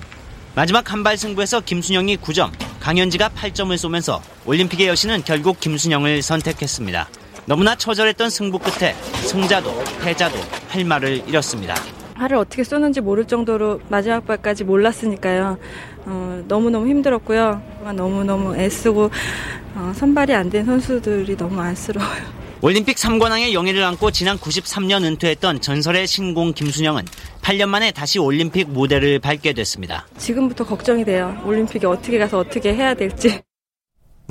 마지막 0.60 0.92
한발 0.92 1.16
승부에서 1.16 1.62
김순영이 1.62 2.18
9점, 2.18 2.52
강현지가 2.82 3.30
8점을 3.30 3.78
쏘면서 3.78 4.22
올림픽의 4.46 4.90
여신은 4.90 5.24
결국 5.24 5.58
김순영을 5.58 6.22
선택했습니다. 6.22 7.08
너무나 7.46 7.76
처절했던 7.76 8.30
승부 8.30 8.60
끝에 8.60 8.92
승자도 9.24 9.72
패자도 10.04 10.38
할 10.68 10.84
말을 10.84 11.24
잃었습니다. 11.30 11.76
발을 12.16 12.36
어떻게 12.36 12.66
쏘는지 12.66 13.00
모를 13.00 13.24
정도로 13.24 13.80
마지막 13.88 14.28
발까지 14.28 14.66
몰랐으니까요. 14.66 15.58
어, 16.00 16.44
너무너무 16.50 16.90
힘들었고요. 16.90 17.62
너무너무 17.96 18.54
애쓰고 18.58 19.12
어, 19.76 19.94
선발이 19.96 20.34
안 20.34 20.50
된 20.50 20.66
선수들이 20.66 21.38
너무 21.38 21.62
안쓰러워요. 21.62 22.39
올림픽 22.62 22.98
3관왕의 22.98 23.54
영예를 23.54 23.84
안고 23.84 24.12
지난 24.12 24.38
93년 24.38 25.04
은퇴했던 25.04 25.62
전설의 25.62 26.08
신공 26.08 26.54
김순영은 26.54 27.06
8년 27.42 27.70
만에 27.70 27.92
다시 27.92 28.20
올림픽 28.20 28.70
무대를 28.70 29.20
밟게 29.20 29.54
됐습니다. 29.54 30.06
지금부터 30.18 30.66
걱정이 30.66 31.06
돼요. 31.06 31.42
올림픽에 31.46 31.88
어떻게 31.88 32.20
가서 32.20 32.40
어떻게 32.40 32.74
해야 32.74 32.94
될지. 32.94 33.42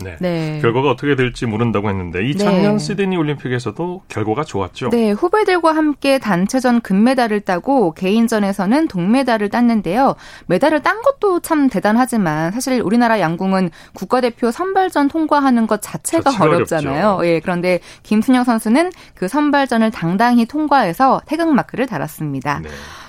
네. 0.02 0.16
네. 0.20 0.58
결과가 0.60 0.90
어떻게 0.90 1.16
될지 1.16 1.46
모른다고 1.46 1.88
했는데 1.88 2.24
이 2.28 2.36
작년 2.36 2.74
네. 2.74 2.78
시드니 2.78 3.16
올림픽에서도 3.16 4.02
결과가 4.08 4.44
좋았죠. 4.44 4.90
네, 4.90 5.10
후배들과 5.10 5.74
함께 5.74 6.18
단체전 6.18 6.80
금메달을 6.80 7.40
따고 7.40 7.92
개인전에서는 7.94 8.88
동메달을 8.88 9.48
땄는데요. 9.48 10.14
메달을 10.46 10.82
딴 10.82 11.02
것도 11.02 11.40
참 11.40 11.68
대단하지만 11.68 12.52
사실 12.52 12.80
우리나라 12.80 13.20
양궁은 13.20 13.70
국가대표 13.94 14.50
선발전 14.50 15.08
통과하는 15.08 15.66
것 15.66 15.82
자체가, 15.82 16.30
자체가 16.30 16.44
어렵잖아요. 16.44 17.08
어렵죠. 17.14 17.26
예, 17.26 17.40
그런데 17.40 17.80
김순영 18.02 18.44
선수는 18.44 18.90
그 19.14 19.28
선발전을 19.28 19.90
당당히 19.90 20.46
통과해서 20.46 21.20
태극 21.26 21.52
마크를 21.52 21.86
달았습니다. 21.86 22.60
네. 22.62 22.68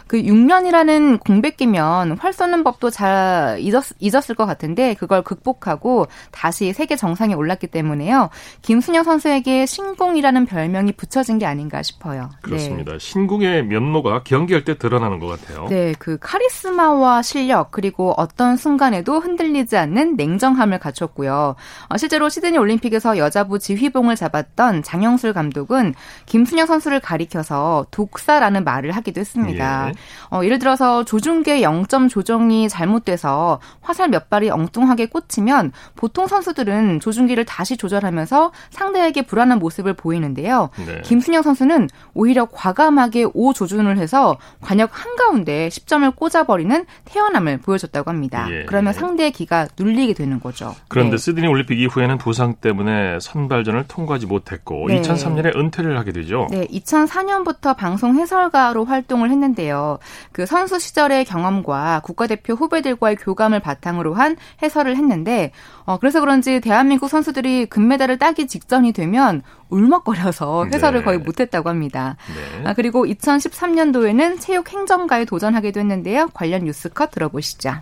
그 0.09 0.19
6년이라는 0.23 1.19
공백기면 1.19 2.17
활 2.17 2.33
쏘는 2.33 2.63
법도 2.63 2.89
잘 2.89 3.59
잊었, 3.59 3.83
잊었을 3.99 4.33
것 4.33 4.47
같은데 4.47 4.95
그걸 4.95 5.21
극복하고 5.21 6.07
다시 6.31 6.73
세계 6.73 6.95
정상에 6.95 7.35
올랐기 7.35 7.67
때문에요. 7.67 8.31
김순영 8.63 9.03
선수에게 9.03 9.67
신궁이라는 9.67 10.47
별명이 10.47 10.93
붙여진 10.93 11.37
게 11.37 11.45
아닌가 11.45 11.83
싶어요. 11.83 12.31
그렇습니다. 12.41 12.93
네. 12.93 12.97
신궁의 12.97 13.65
면모가 13.67 14.23
경기할 14.23 14.65
때 14.65 14.79
드러나는 14.79 15.19
것 15.19 15.27
같아요. 15.27 15.67
네, 15.69 15.93
그 15.99 16.17
카리스마와 16.19 17.21
실력 17.21 17.69
그리고 17.69 18.15
어떤 18.17 18.57
순간에도 18.57 19.19
흔들리지 19.19 19.77
않는 19.77 20.15
냉정함을 20.15 20.79
갖췄고요. 20.79 21.55
어, 21.87 21.97
실제로 21.97 22.29
시드니 22.29 22.57
올림픽에서 22.57 23.19
여자부 23.19 23.59
지휘봉을 23.59 24.15
잡았던 24.15 24.81
장영술 24.81 25.33
감독은 25.33 25.93
김순영 26.25 26.65
선수를 26.65 26.99
가리켜서 26.99 27.85
독사라는 27.91 28.63
말을 28.63 28.93
하기도 28.93 29.21
했습니다. 29.21 29.89
예. 29.89 29.98
어, 30.31 30.41
예를 30.43 30.59
들어서 30.59 31.03
조준계 31.03 31.61
0점 31.61 32.09
조정이 32.09 32.69
잘못돼서 32.69 33.59
화살 33.81 34.09
몇 34.09 34.29
발이 34.29 34.49
엉뚱하게 34.49 35.07
꽂히면 35.07 35.71
보통 35.95 36.27
선수들은 36.27 36.99
조준기를 36.99 37.45
다시 37.45 37.77
조절하면서 37.77 38.51
상대에게 38.69 39.23
불안한 39.23 39.59
모습을 39.59 39.93
보이는데요. 39.93 40.69
네. 40.85 41.01
김순영 41.03 41.41
선수는 41.41 41.89
오히려 42.13 42.45
과감하게 42.45 43.27
5 43.33 43.53
조준을 43.53 43.97
해서 43.97 44.37
관역 44.61 44.91
한가운데 44.93 45.69
10점을 45.69 46.15
꽂아버리는 46.15 46.85
태어남을 47.05 47.59
보여줬다고 47.59 48.09
합니다. 48.09 48.47
예. 48.49 48.65
그러면 48.65 48.93
상대의 48.93 49.31
기가 49.31 49.67
눌리게 49.79 50.13
되는 50.13 50.39
거죠. 50.39 50.75
그런데 50.87 51.11
네. 51.11 51.17
시드니 51.17 51.47
올림픽 51.47 51.79
이후에는 51.79 52.17
부상 52.17 52.55
때문에 52.55 53.19
선발전을 53.19 53.85
통과하지 53.87 54.27
못했고 54.27 54.87
네. 54.87 55.01
2003년에 55.01 55.55
은퇴를 55.55 55.97
하게 55.97 56.11
되죠. 56.11 56.47
네, 56.51 56.67
2004년부터 56.67 57.75
방송 57.75 58.15
해설가로 58.15 58.85
활동을 58.85 59.31
했는데요. 59.31 59.88
그 60.31 60.45
선수 60.45 60.77
시절의 60.77 61.25
경험과 61.25 62.01
국가대표 62.03 62.53
후배들과의 62.53 63.15
교감을 63.15 63.59
바탕으로 63.59 64.13
한 64.13 64.35
해설을 64.61 64.95
했는데 64.97 65.51
어 65.85 65.97
그래서 65.97 66.19
그런지 66.19 66.59
대한민국 66.59 67.09
선수들이 67.09 67.65
금메달을 67.67 68.19
따기 68.19 68.47
직전이 68.47 68.91
되면 68.91 69.41
울먹거려서 69.69 70.65
해설을 70.65 70.99
네. 70.99 71.05
거의 71.05 71.17
못했다고 71.17 71.69
합니다. 71.69 72.17
네. 72.27 72.69
아, 72.69 72.73
그리고 72.73 73.05
2013년도에는 73.05 74.39
체육 74.39 74.69
행정가에 74.69 75.25
도전하기도 75.25 75.79
했는데요. 75.79 76.29
관련 76.33 76.65
뉴스 76.65 76.89
컷 76.89 77.11
들어보시죠. 77.11 77.81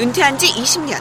은퇴한 0.00 0.38
지 0.38 0.46
20년. 0.46 1.00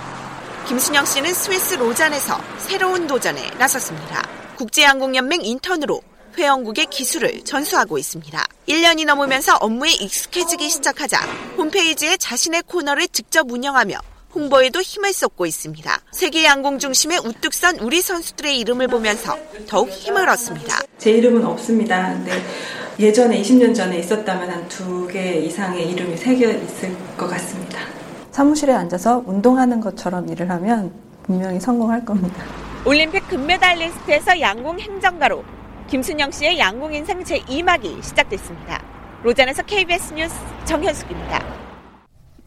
김순영 0.68 1.06
씨는 1.06 1.34
스위스 1.34 1.74
로잔에서 1.76 2.40
새로운 2.58 3.06
도전에 3.06 3.50
나섰습니다. 3.58 4.22
국제항공연맹 4.56 5.42
인턴으로 5.44 6.02
회원국의 6.38 6.86
기술을 6.86 7.44
전수하고 7.44 7.98
있습니다. 7.98 8.44
1년이 8.68 9.06
넘으면서 9.06 9.58
업무에 9.58 9.92
익숙해지기 9.92 10.70
시작하자 10.70 11.18
홈페이지에 11.58 12.18
자신의 12.18 12.64
코너를 12.68 13.08
직접 13.10 13.52
운영하며 13.52 13.98
홍보에도 14.34 14.82
힘을 14.82 15.14
쏟고 15.14 15.46
있습니다. 15.46 16.00
세계 16.12 16.44
양궁 16.46 16.80
중심에 16.80 17.18
우뚝 17.18 17.54
선 17.54 17.78
우리 17.80 18.02
선수들의 18.02 18.58
이름을 18.60 18.88
보면서 18.88 19.38
더욱 19.68 19.90
힘을 19.90 20.28
얻습니다. 20.30 20.80
제 20.98 21.12
이름은 21.12 21.46
없습니다. 21.46 22.14
근데 22.14 22.42
예전에 23.00 23.40
20년 23.42 23.76
전에 23.76 24.00
있었다면 24.00 24.50
한 24.50 24.68
두 24.70 25.08
개 25.08 25.34
이상의 25.40 25.90
이름이 25.92 26.18
새겨 26.18 26.50
있을 26.50 26.96
것 27.18 27.28
같습니다. 27.28 27.80
사무실에 28.32 28.74
앉아서 28.74 29.24
운동하는 29.28 29.80
것처럼 29.80 30.28
일을 30.30 30.50
하면 30.50 30.92
분명히 31.24 31.60
성공할 31.60 32.04
겁니다. 32.04 32.44
올림픽 32.86 33.28
금메달리스트에서 33.28 34.40
양궁 34.40 34.80
행정가로 34.80 35.44
김순영 35.94 36.32
씨의 36.32 36.58
양궁 36.58 36.92
인생 36.96 37.22
제2막이 37.22 38.02
시작됐습니다. 38.02 38.84
로잔에서 39.22 39.62
KBS 39.62 40.16
뉴스 40.16 40.36
정현숙입니다. 40.66 41.63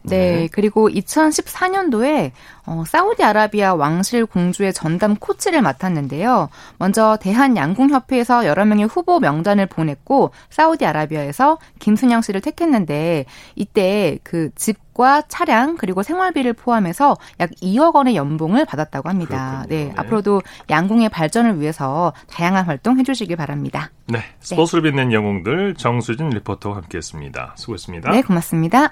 네, 0.09 0.47
그리고 0.51 0.89
2014년도에 0.89 2.31
어, 2.65 2.83
사우디아라비아 2.85 3.75
왕실 3.75 4.25
공주의 4.25 4.73
전담 4.73 5.15
코치를 5.15 5.61
맡았는데요. 5.61 6.49
먼저 6.77 7.17
대한양궁협회에서 7.21 8.45
여러 8.45 8.65
명의 8.65 8.85
후보 8.85 9.19
명단을 9.19 9.67
보냈고 9.67 10.31
사우디아라비아에서 10.49 11.59
김순영 11.79 12.21
씨를 12.21 12.41
택했는데 12.41 13.25
이때 13.55 14.19
그 14.23 14.49
집과 14.55 15.23
차량 15.29 15.77
그리고 15.77 16.03
생활비를 16.03 16.53
포함해서 16.53 17.15
약 17.39 17.51
2억 17.61 17.95
원의 17.95 18.17
연봉을 18.17 18.65
받았다고 18.65 19.07
합니다. 19.07 19.65
네, 19.69 19.85
네, 19.85 19.93
앞으로도 19.95 20.41
양궁의 20.69 21.07
발전을 21.09 21.61
위해서 21.61 22.11
다양한 22.29 22.65
활동 22.65 22.99
해주시길 22.99 23.37
바랍니다. 23.37 23.91
네, 24.07 24.19
스포츠를 24.41 24.83
빛낸 24.83 25.13
영웅들 25.13 25.75
정수진 25.75 26.29
리포터와 26.31 26.77
함께했습니다. 26.77 27.53
수고했습니다. 27.55 28.11
네, 28.11 28.21
고맙습니다. 28.21 28.91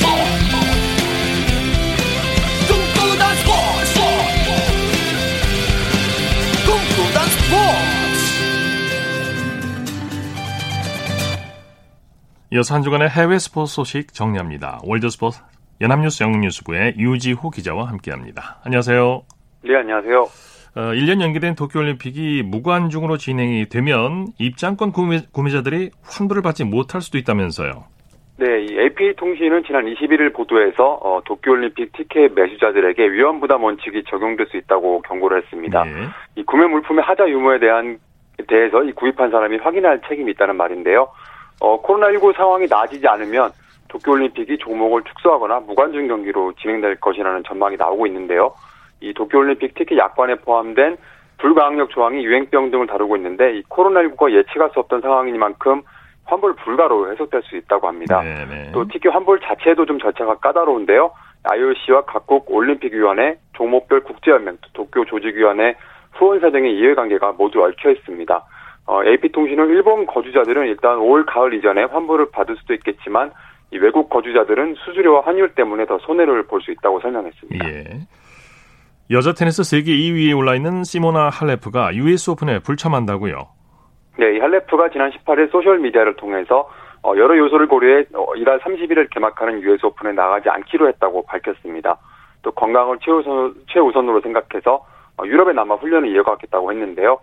이어서 12.53 12.75
한 12.75 12.81
주간의 12.81 13.07
해외 13.07 13.39
스포츠 13.39 13.75
소식 13.75 14.13
정리합니다. 14.13 14.79
월드스포츠 14.83 15.39
연합뉴스 15.79 16.21
영문뉴스부의 16.21 16.95
유지호 16.97 17.49
기자와 17.49 17.87
함께합니다. 17.87 18.59
안녕하세요. 18.65 19.21
네, 19.63 19.75
안녕하세요. 19.77 20.19
어, 20.19 20.81
1년 20.91 21.21
연기된 21.21 21.55
도쿄올림픽이 21.55 22.43
무관중으로 22.43 23.15
진행이 23.15 23.69
되면 23.69 24.27
입장권 24.37 24.91
구매, 24.91 25.21
구매자들이 25.31 25.91
환불을 26.03 26.41
받지 26.41 26.65
못할 26.65 26.99
수도 26.99 27.17
있다면서요. 27.17 27.85
네, 28.35 28.65
이 28.65 28.79
AP통신은 28.79 29.63
지난 29.63 29.85
21일 29.85 30.33
보도에서 30.33 30.99
어, 31.01 31.21
도쿄올림픽 31.23 31.93
티켓 31.93 32.33
매수자들에게 32.33 33.11
위험 33.13 33.39
부담 33.39 33.63
원칙이 33.63 34.03
적용될 34.09 34.47
수 34.47 34.57
있다고 34.57 35.03
경고를 35.03 35.41
했습니다. 35.43 35.85
네. 35.85 35.91
이 36.35 36.43
구매 36.43 36.65
물품의 36.65 37.01
하자 37.05 37.29
유무에 37.29 37.59
대한 37.59 37.97
대해서 38.49 38.83
이 38.83 38.91
구입한 38.91 39.31
사람이 39.31 39.57
확인할 39.57 40.01
책임이 40.09 40.31
있다는 40.31 40.57
말인데요. 40.57 41.07
어, 41.61 41.81
코로나19 41.81 42.35
상황이 42.35 42.65
나아지지 42.67 43.07
않으면 43.07 43.51
도쿄올림픽이 43.87 44.57
종목을 44.57 45.03
축소하거나 45.03 45.61
무관중 45.61 46.07
경기로 46.07 46.53
진행될 46.53 46.99
것이라는 46.99 47.43
전망이 47.43 47.77
나오고 47.77 48.07
있는데요. 48.07 48.53
이 48.99 49.13
도쿄올림픽 49.13 49.73
특히 49.75 49.97
약관에 49.97 50.35
포함된 50.35 50.97
불가항력 51.37 51.89
조항이 51.91 52.23
유행병 52.23 52.71
등을 52.71 52.87
다루고 52.87 53.15
있는데 53.17 53.57
이 53.57 53.63
코로나19가 53.63 54.31
예측할 54.31 54.71
수 54.73 54.79
없던 54.79 55.01
상황이니만큼 55.01 55.81
환불 56.25 56.55
불가로 56.55 57.11
해석될 57.11 57.41
수 57.43 57.57
있다고 57.57 57.87
합니다. 57.87 58.21
네네. 58.21 58.45
네. 58.45 58.71
또 58.71 58.87
특히 58.87 59.09
환불 59.09 59.39
자체도 59.39 59.85
좀 59.85 59.99
절차가 59.99 60.35
까다로운데요. 60.35 61.11
IOC와 61.43 62.05
각국 62.05 62.45
올림픽위원회, 62.49 63.37
종목별 63.53 64.01
국제연맹, 64.01 64.57
도쿄 64.73 65.05
조직위원회, 65.05 65.75
후원사 66.13 66.51
등의 66.51 66.75
이해관계가 66.75 67.33
모두 67.33 67.61
얽혀 67.63 67.91
있습니다. 67.91 68.45
어, 68.87 69.03
AP통신은 69.05 69.69
일본 69.69 70.05
거주자들은 70.05 70.67
일단 70.67 70.97
올 70.99 71.25
가을 71.25 71.53
이전에 71.53 71.83
환불을 71.83 72.31
받을 72.31 72.55
수도 72.57 72.73
있겠지만 72.73 73.31
이 73.71 73.77
외국 73.77 74.09
거주자들은 74.09 74.75
수수료와 74.75 75.21
환율 75.21 75.53
때문에 75.55 75.85
더 75.85 75.97
손해를 75.99 76.43
볼 76.47 76.61
수 76.61 76.71
있다고 76.71 76.99
설명했습니다. 76.99 77.69
예. 77.69 77.83
여자 79.09 79.33
테니스 79.33 79.63
세계 79.63 79.91
2위에 79.93 80.37
올라 80.37 80.55
있는 80.55 80.83
시모나 80.83 81.29
할레프가 81.29 81.95
US 81.95 82.31
오픈에 82.31 82.59
불참한다고요? 82.59 83.47
네, 84.17 84.35
이 84.35 84.39
할레프가 84.39 84.89
지난 84.89 85.11
18일 85.11 85.51
소셜 85.51 85.79
미디어를 85.79 86.15
통해서 86.15 86.69
어, 87.03 87.13
여러 87.17 87.37
요소를 87.37 87.67
고려해 87.67 88.05
어, 88.13 88.35
이달 88.35 88.59
30일을 88.59 89.09
개막하는 89.09 89.61
US 89.63 89.85
오픈에 89.85 90.11
나가지 90.13 90.49
않기로 90.49 90.87
했다고 90.89 91.25
밝혔습니다. 91.25 91.97
또 92.43 92.51
건강을 92.51 92.97
최우선, 93.01 93.53
최우선으로 93.67 94.21
생각해서 94.21 94.85
어, 95.17 95.25
유럽에 95.25 95.53
남아 95.53 95.75
훈련을 95.75 96.09
이어가겠다고 96.09 96.71
했는데요. 96.71 97.19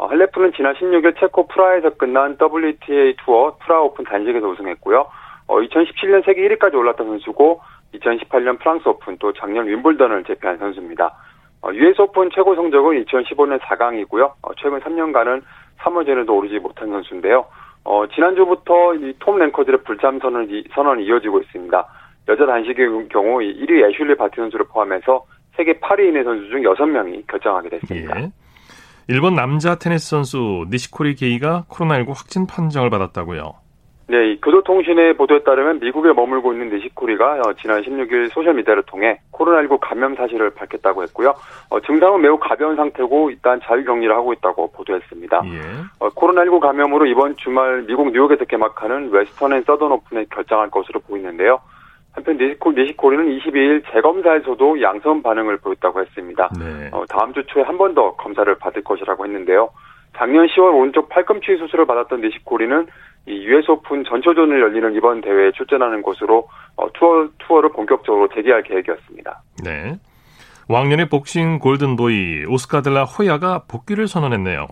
어, 0.00 0.06
할레프는 0.06 0.54
지난 0.56 0.74
16일 0.76 1.20
체코 1.20 1.46
프라하에서 1.46 1.90
끝난 1.90 2.38
WTA 2.40 3.16
투어 3.18 3.54
프라하 3.58 3.82
오픈 3.82 4.02
단식에서 4.06 4.48
우승했고요. 4.48 5.06
어, 5.46 5.60
2017년 5.60 6.24
세계 6.24 6.48
1위까지 6.48 6.74
올랐던 6.74 7.06
선수고 7.06 7.60
2018년 7.92 8.58
프랑스 8.60 8.88
오픈 8.88 9.18
또 9.18 9.34
작년 9.34 9.66
윔블던을 9.66 10.24
제패한 10.24 10.56
선수입니다. 10.56 11.14
어, 11.60 11.70
US 11.74 12.00
오픈 12.00 12.30
최고 12.34 12.54
성적은 12.54 13.04
2015년 13.04 13.58
4강이고요. 13.60 14.32
어, 14.40 14.54
최근 14.56 14.80
3년간은 14.80 15.42
3회전에도 15.80 16.30
오르지 16.30 16.60
못한 16.60 16.88
선수인데요. 16.88 17.44
어, 17.84 18.06
지난주부터 18.06 18.94
이 18.94 19.05
톱 19.05 19.38
랭커들의 19.38 19.82
불참 19.84 20.18
선언 20.20 20.48
이, 20.48 20.64
선언이 20.74 21.04
이어지고 21.04 21.40
있습니다. 21.40 21.86
여자 22.28 22.46
단식의 22.46 23.08
경우 23.10 23.40
1위 23.40 23.86
애슐리 23.90 24.14
바티 24.14 24.36
선수를 24.36 24.64
포함해서 24.68 25.26
세계 25.56 25.74
10위 25.74 25.94
이내의 25.94 26.24
선수 26.24 26.48
중 26.48 26.62
6명이 26.62 27.26
결장하게 27.26 27.68
됐습니다. 27.68 28.22
예. 28.22 28.30
일본 29.10 29.34
남자 29.34 29.74
테니스 29.74 30.08
선수 30.08 30.66
니시코리 30.70 31.16
게이가 31.16 31.64
코로나19 31.68 32.10
확진 32.10 32.46
판정을 32.46 32.90
받았다고요. 32.90 33.54
네, 34.06 34.36
교도통신의 34.36 35.14
보도에 35.14 35.42
따르면 35.42 35.80
미국에 35.80 36.12
머물고 36.12 36.52
있는 36.52 36.70
니시코리가 36.70 37.40
어, 37.40 37.52
지난 37.60 37.82
16일 37.82 38.30
소셜미디어를 38.30 38.84
통해 38.84 39.18
코로나19 39.32 39.80
감염 39.80 40.14
사실을 40.14 40.50
밝혔다고 40.50 41.02
했고요. 41.02 41.34
어, 41.70 41.80
증상은 41.80 42.20
매우 42.20 42.38
가벼운 42.38 42.76
상태고 42.76 43.32
일단 43.32 43.60
자가격리를 43.64 44.14
하고 44.14 44.32
있다고 44.32 44.70
보도했습니다. 44.70 45.42
예. 45.44 45.60
어, 45.98 46.08
코로나19 46.10 46.60
감염으로 46.60 47.06
이번 47.06 47.34
주말 47.36 47.82
미국 47.88 48.12
뉴욕에서 48.12 48.44
개막하는 48.44 49.10
웨스턴 49.10 49.54
앤 49.54 49.64
서던 49.64 49.90
오픈에 49.90 50.26
결장할 50.30 50.70
것으로 50.70 51.00
보이는데요. 51.00 51.58
한편 52.12 52.36
니시코, 52.36 52.72
니시코리는 52.72 53.24
22일 53.38 53.82
재검사에서도 53.92 54.82
양성 54.82 55.22
반응을 55.22 55.58
보였다고 55.58 56.00
했습니다. 56.00 56.48
네. 56.58 56.88
어, 56.92 57.04
다음 57.08 57.32
주 57.32 57.42
초에 57.46 57.62
한 57.62 57.76
번 57.78 57.94
더 57.94 58.14
검사를 58.16 58.52
받을 58.56 58.82
것이라고 58.82 59.24
했는데요. 59.26 59.70
작년 60.16 60.46
10월 60.46 60.74
오른쪽 60.74 61.08
팔꿈치 61.08 61.56
수술을 61.56 61.86
받았던 61.86 62.20
니시코리는 62.20 62.86
이 63.26 63.44
US 63.46 63.70
오픈 63.70 64.02
전초전으로 64.04 64.60
열리는 64.60 64.94
이번 64.94 65.20
대회에 65.20 65.52
출전하는 65.52 66.02
것으로 66.02 66.48
어, 66.76 66.86
투어 66.94 67.28
투어를 67.38 67.70
본격적으로 67.70 68.28
재개할 68.34 68.62
계획이었습니다. 68.64 69.42
네. 69.64 69.94
왕년의 70.68 71.08
복싱 71.08 71.58
골든보이 71.58 72.44
오스카 72.48 72.82
델라 72.82 73.04
호야가 73.04 73.64
복귀를 73.68 74.06
선언했네요. 74.08 74.66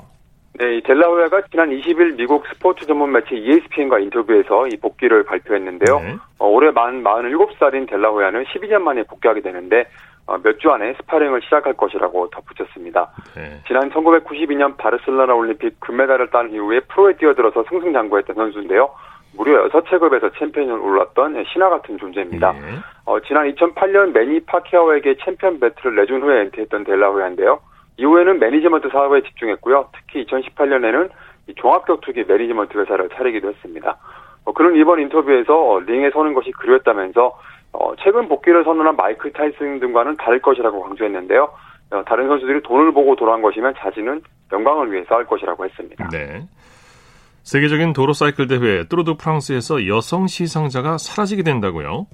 네, 0.58 0.78
이 0.78 0.82
델라호야가 0.82 1.42
지난 1.52 1.70
20일 1.70 2.16
미국 2.16 2.44
스포츠 2.48 2.84
전문 2.84 3.12
매체 3.12 3.36
ESPN과 3.36 4.00
인터뷰에서 4.00 4.66
이 4.66 4.76
복귀를 4.76 5.22
발표했는데요. 5.22 6.00
네. 6.00 6.16
어, 6.38 6.48
올해 6.48 6.72
만 6.72 7.04
47살인 7.04 7.88
델라호야는 7.88 8.42
12년 8.44 8.82
만에 8.82 9.04
복귀하게 9.04 9.40
되는데 9.40 9.86
어, 10.26 10.36
몇 10.42 10.58
주 10.58 10.68
안에 10.70 10.94
스파링을 10.94 11.42
시작할 11.42 11.74
것이라고 11.74 12.30
덧붙였습니다. 12.30 13.08
네. 13.36 13.60
지난 13.68 13.88
1992년 13.92 14.76
바르셀로나 14.76 15.32
올림픽 15.32 15.78
금메달을 15.78 16.30
딴 16.30 16.50
이후에 16.52 16.80
프로에 16.88 17.12
뛰어들어서 17.14 17.64
승승장구했던 17.70 18.34
선수인데요. 18.34 18.90
무려 19.36 19.68
6체급에서 19.68 20.36
챔피언을 20.40 20.72
올랐던 20.80 21.44
신화 21.52 21.68
같은 21.68 21.98
존재입니다. 21.98 22.52
네. 22.52 22.58
어, 23.04 23.20
지난 23.20 23.48
2008년 23.54 24.10
매니 24.12 24.40
파퀴아오에게 24.40 25.18
챔피언 25.24 25.60
벨트를 25.60 25.94
내준 25.94 26.20
후에 26.22 26.40
은퇴했던 26.40 26.82
델라호야인데요. 26.82 27.60
이후에는 27.98 28.38
매니지먼트 28.38 28.88
사업에 28.90 29.22
집중했고요. 29.22 29.90
특히 29.92 30.24
2018년에는 30.24 31.10
종합격투기 31.56 32.24
매니지먼트 32.26 32.78
회사를 32.78 33.08
차리기도 33.10 33.48
했습니다. 33.48 33.96
어, 34.44 34.52
그는 34.52 34.76
이번 34.76 35.00
인터뷰에서 35.00 35.80
링에 35.86 36.10
서는 36.10 36.32
것이 36.34 36.50
그리웠다면서 36.52 37.38
어, 37.72 37.92
최근 38.02 38.28
복귀를 38.28 38.64
선언한 38.64 38.96
마이클 38.96 39.32
타이슨 39.32 39.78
등과는 39.80 40.16
다를 40.16 40.40
것이라고 40.40 40.82
강조했는데요. 40.82 41.48
어, 41.90 42.02
다른 42.06 42.28
선수들이 42.28 42.62
돈을 42.62 42.92
보고 42.92 43.14
돌아온 43.16 43.42
것이면 43.42 43.74
자신은 43.78 44.22
영광을 44.52 44.92
위해서 44.92 45.16
할 45.16 45.26
것이라고 45.26 45.64
했습니다. 45.64 46.08
네. 46.10 46.42
세계적인 47.42 47.92
도로 47.94 48.12
사이클 48.12 48.46
대회 48.46 48.84
뚜르드 48.88 49.14
프랑스에서 49.14 49.86
여성 49.86 50.26
시상자가 50.26 50.98
사라지게 50.98 51.42
된다고요? 51.42 52.06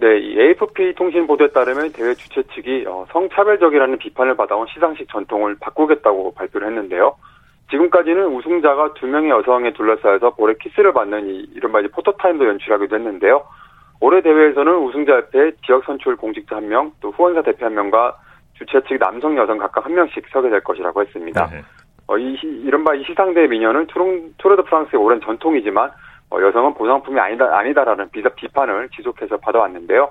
네, 0.00 0.18
이 0.18 0.40
AFP 0.40 0.94
통신 0.94 1.26
보도에 1.26 1.48
따르면 1.48 1.92
대회 1.92 2.14
주최 2.14 2.42
측이 2.54 2.86
어, 2.88 3.04
성차별적이라는 3.12 3.98
비판을 3.98 4.34
받아온 4.34 4.66
시상식 4.72 5.10
전통을 5.10 5.56
바꾸겠다고 5.60 6.32
발표를 6.32 6.68
했는데요. 6.68 7.16
지금까지는 7.70 8.28
우승자가 8.28 8.94
두 8.94 9.06
명의 9.06 9.28
여성에 9.28 9.74
둘러싸여서 9.74 10.36
볼에 10.36 10.54
키스를 10.58 10.94
받는 10.94 11.28
이, 11.28 11.50
이른바 11.54 11.82
포토타임도 11.92 12.48
연출하기도 12.48 12.96
했는데요. 12.96 13.44
올해 14.00 14.22
대회에서는 14.22 14.74
우승자 14.78 15.12
옆에 15.12 15.52
지역 15.66 15.84
선출 15.84 16.16
공직자 16.16 16.56
한 16.56 16.68
명, 16.68 16.92
또 17.02 17.10
후원사 17.10 17.42
대표 17.42 17.66
한 17.66 17.74
명과 17.74 18.16
주최 18.54 18.80
측 18.88 18.98
남성, 18.98 19.36
여성 19.36 19.58
각각 19.58 19.84
한 19.84 19.94
명씩 19.94 20.24
서게 20.32 20.48
될 20.48 20.62
것이라고 20.62 21.02
했습니다. 21.02 21.46
네. 21.50 21.62
어, 22.06 22.16
이, 22.16 22.38
이른바 22.42 22.94
이 22.94 23.04
시상대 23.04 23.46
미녀는 23.46 23.86
투르, 23.88 24.30
투르 24.38 24.56
드 24.56 24.62
프랑스의 24.62 25.00
오랜 25.00 25.20
전통이지만 25.20 25.90
어, 25.90 25.92
여성은 26.32 26.74
보상품이 26.74 27.18
아니다, 27.18 27.46
아니다라는 27.58 28.10
비사, 28.10 28.28
비판을 28.30 28.88
지속해서 28.96 29.38
받아왔는데요. 29.38 30.10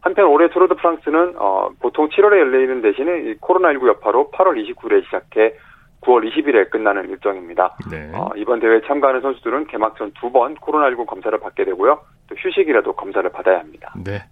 한편 0.00 0.26
올해 0.26 0.48
투르드 0.50 0.74
프랑스는 0.76 1.34
어, 1.38 1.68
보통 1.80 2.08
7월에 2.08 2.38
열리는 2.38 2.80
대신에 2.82 3.34
코로나19 3.40 3.88
여파로 3.88 4.30
8월 4.32 4.54
29일에 4.56 5.04
시작해 5.04 5.54
9월 6.02 6.30
20일에 6.30 6.70
끝나는 6.70 7.08
일정입니다. 7.10 7.76
네. 7.90 8.10
어, 8.14 8.30
이번 8.36 8.60
대회에 8.60 8.82
참가하는 8.86 9.20
선수들은 9.22 9.66
개막 9.66 9.96
전 9.96 10.12
두 10.20 10.30
번 10.30 10.54
코로나19 10.56 11.06
검사를 11.06 11.36
받게 11.40 11.64
되고요. 11.64 11.98
또 12.28 12.34
휴식이라도 12.36 12.92
검사를 12.94 13.28
받아야 13.32 13.58
합니다. 13.58 13.92
네. 13.96 14.22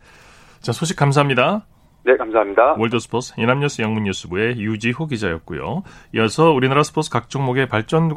자, 0.60 0.70
소식 0.70 0.96
감사합니다. 0.96 1.66
네, 2.04 2.16
감사합니다. 2.16 2.76
월드스포츠 2.78 3.34
이남뉴스 3.40 3.82
영문뉴스부의 3.82 4.58
유지호 4.60 5.06
기자였고요. 5.06 5.82
이어서 6.14 6.52
우리나라 6.52 6.82
스포츠 6.84 7.10
각 7.10 7.28
종목의 7.28 7.66
발전 7.68 8.10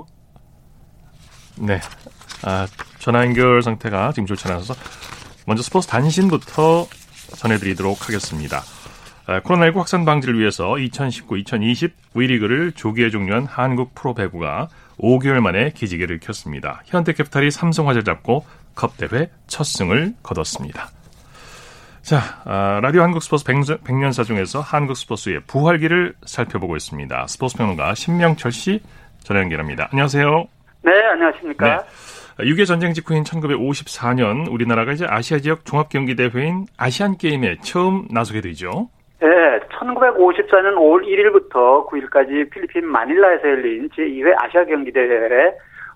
네. 1.60 1.80
아, 2.46 2.68
전화 3.08 3.24
연결 3.24 3.62
상태가 3.62 4.12
지금 4.12 4.26
좋지 4.26 4.50
않아서 4.50 4.74
먼저 5.46 5.64
스포츠 5.64 5.88
단신부터 5.88 6.88
전해드리도록 7.38 8.06
하겠습니다. 8.06 8.60
아, 9.28 9.40
코로나19 9.40 9.76
확산 9.76 10.04
방지를 10.04 10.38
위해서 10.38 10.72
2019-2020 10.72 11.92
V리그를 12.14 12.74
조기에 12.74 13.10
종료한 13.10 13.46
한국 13.46 13.96
프로배구가 13.96 14.68
5개월 15.00 15.40
만에 15.40 15.70
기지개를 15.70 16.20
켰습니다. 16.20 16.82
현대캐피탈이 16.84 17.50
삼성화재를 17.50 18.04
잡고 18.04 18.46
컵 18.76 18.98
대회 18.98 19.30
첫 19.48 19.64
승을 19.64 20.16
거뒀습니다. 20.22 20.90
자, 22.02 22.42
아, 22.44 22.82
라디오 22.82 23.04
한국 23.04 23.24
스포츠 23.24 23.46
100년사 23.46 24.26
중에서 24.26 24.60
한국 24.60 24.98
스포츠의 24.98 25.44
부활기를 25.48 26.14
살펴보고 26.26 26.76
있습니다. 26.76 27.28
스포츠 27.28 27.56
평론가 27.56 27.96
신명철 27.96 28.52
씨 28.52 28.82
전화 29.24 29.40
연결합니다. 29.44 29.88
안녕하세요. 29.94 30.48
네, 30.82 30.92
안녕하십니까. 31.14 31.78
네. 31.78 32.17
6.25 32.40 32.68
전쟁 32.68 32.94
직후인 32.94 33.24
1954년 33.24 34.52
우리나라가 34.52 34.92
이제 34.92 35.08
아시아 35.10 35.40
지역 35.40 35.66
종합 35.66 35.90
경기 35.90 36.16
대회인 36.16 36.66
아시안 36.78 37.18
게임에 37.18 37.58
처음 37.62 38.08
나서게 38.12 38.42
되죠. 38.42 38.90
네, 39.20 39.28
1954년 39.80 40.76
5월 40.76 41.04
1일부터 41.04 41.88
9일까지 41.88 42.52
필리핀 42.52 42.86
마닐라에서 42.86 43.50
열린 43.50 43.90
제2회 43.90 44.36
아시아 44.38 44.66
경기 44.66 44.92
대회에 44.92 45.52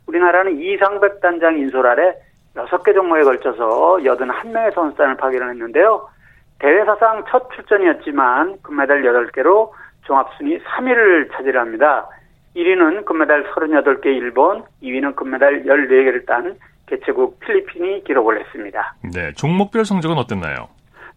우리나라는 0.08 0.60
이상백 0.60 1.21
단장 1.21 1.60
인솔 1.60 1.86
아래 1.86 2.15
6개 2.56 2.93
종목에 2.95 3.21
걸쳐서 3.21 3.99
81명의 4.01 4.73
선수단을 4.73 5.17
파견을 5.17 5.51
했는데요. 5.51 6.10
대회 6.58 6.84
사상 6.86 7.23
첫 7.30 7.49
출전이었지만 7.56 8.58
금메달 8.63 9.04
8개로 9.04 9.69
종합순위 10.06 10.60
3위를 10.60 11.32
차지합니다. 11.34 12.10
1위는 12.55 13.05
금메달 13.05 13.45
38개 13.51 14.07
일본, 14.07 14.63
2위는 14.83 15.15
금메달 15.15 15.63
14개를 15.63 16.25
딴 16.25 16.55
개최국 16.87 17.39
필리핀이 17.39 18.03
기록을 18.03 18.39
했습니다. 18.41 18.95
네, 19.13 19.31
종목별 19.33 19.85
성적은 19.85 20.17
어땠나요? 20.17 20.67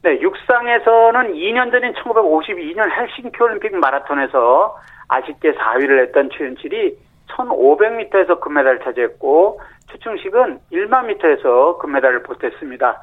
네, 0.02 0.20
육상에서는 0.20 1.32
2년 1.32 1.72
전인 1.72 1.92
1952년 1.94 2.90
헬싱키 2.90 3.42
올림픽 3.42 3.74
마라톤에서 3.74 4.76
아쉽게 5.08 5.54
4위를 5.54 6.02
했던 6.02 6.30
최윤칠이 6.30 6.96
1500m에서 7.28 8.40
금메달을 8.40 8.80
차지했고 8.80 9.60
추충식은 9.90 10.60
1만 10.72 11.06
미터에서 11.06 11.78
금메달을 11.78 12.22
보탰습니다. 12.22 13.00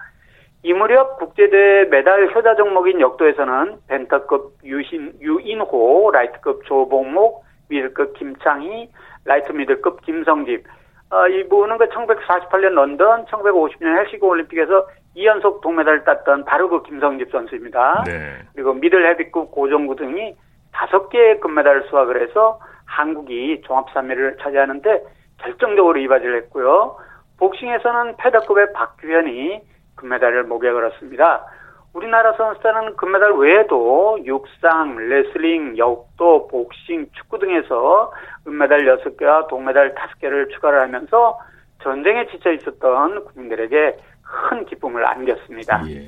이 0.64 0.74
무렵 0.74 1.18
국제대회 1.18 1.86
메달 1.86 2.34
효자 2.34 2.56
종목인 2.56 3.02
역도에서는 3.02 3.78
밴텀급 3.88 4.58
유신, 4.64 5.12
유인호, 5.20 6.12
라이트급 6.14 6.66
조봉목, 6.66 7.44
미들급 7.72 8.14
김창희, 8.14 8.90
라이트 9.26 9.52
미들급 9.52 10.02
김성집. 10.02 10.66
어, 11.10 11.28
이분은 11.28 11.78
그 11.78 11.90
1948년 11.90 12.74
런던, 12.74 13.26
1950년 13.26 13.98
헬싱키 14.00 14.24
올림픽에서 14.24 14.88
2연속 15.16 15.62
동메달을 15.62 16.04
땄던 16.04 16.46
바로 16.46 16.70
그 16.70 16.84
김성집 16.84 17.32
선수입니다. 17.32 18.04
네. 18.06 18.40
그리고 18.54 18.74
미들 18.74 19.06
헤비급 19.10 19.52
고정구 19.52 19.96
등이 19.98 20.36
다섯 20.72 21.10
개의 21.10 21.40
금메달을 21.42 21.88
수확을 21.90 22.22
해서 22.22 22.60
한국이 22.86 23.62
종합 23.66 23.94
3위를 23.94 24.42
차지하는데 24.42 25.04
결정적으로 25.40 26.00
이바지를 26.00 26.38
했고요. 26.44 26.98
복싱에서는 27.38 28.18
패더급의 28.18 28.74
박규현이 28.74 29.62
금메달을 29.96 30.44
목에 30.44 30.72
걸었습니다. 30.72 31.46
우리나라 31.94 32.34
선수단은 32.34 32.96
금메달 32.96 33.34
외에도 33.34 34.18
육상, 34.24 34.96
레슬링, 34.96 35.78
역도, 35.78 36.48
복싱, 36.48 37.08
축구 37.14 37.40
등에서 37.40 38.14
은메달 38.48 38.86
6개와 38.86 39.48
동메달 39.48 39.94
5개를 39.94 40.50
추가를 40.54 40.82
하면서 40.82 41.38
전쟁에 41.84 42.28
지쳐 42.28 42.52
있었던 42.54 43.26
국민들에게 43.26 43.98
큰 44.22 44.66
기쁨을 44.66 45.06
안겼습니다. 45.06 45.84
예. 45.90 46.08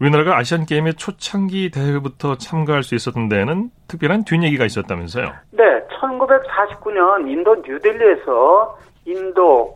우리나라가 0.00 0.36
아시안 0.36 0.64
게임의 0.64 0.94
초창기 0.94 1.70
대회부터 1.70 2.36
참가할 2.36 2.82
수 2.82 2.94
있었던 2.94 3.28
데에는 3.28 3.70
특별한 3.88 4.24
뒷얘기가 4.24 4.64
있었다면서요? 4.64 5.26
네, 5.50 5.64
1949년 6.00 7.28
인도 7.28 7.54
뉴델리에서 7.56 8.78
인도, 9.04 9.74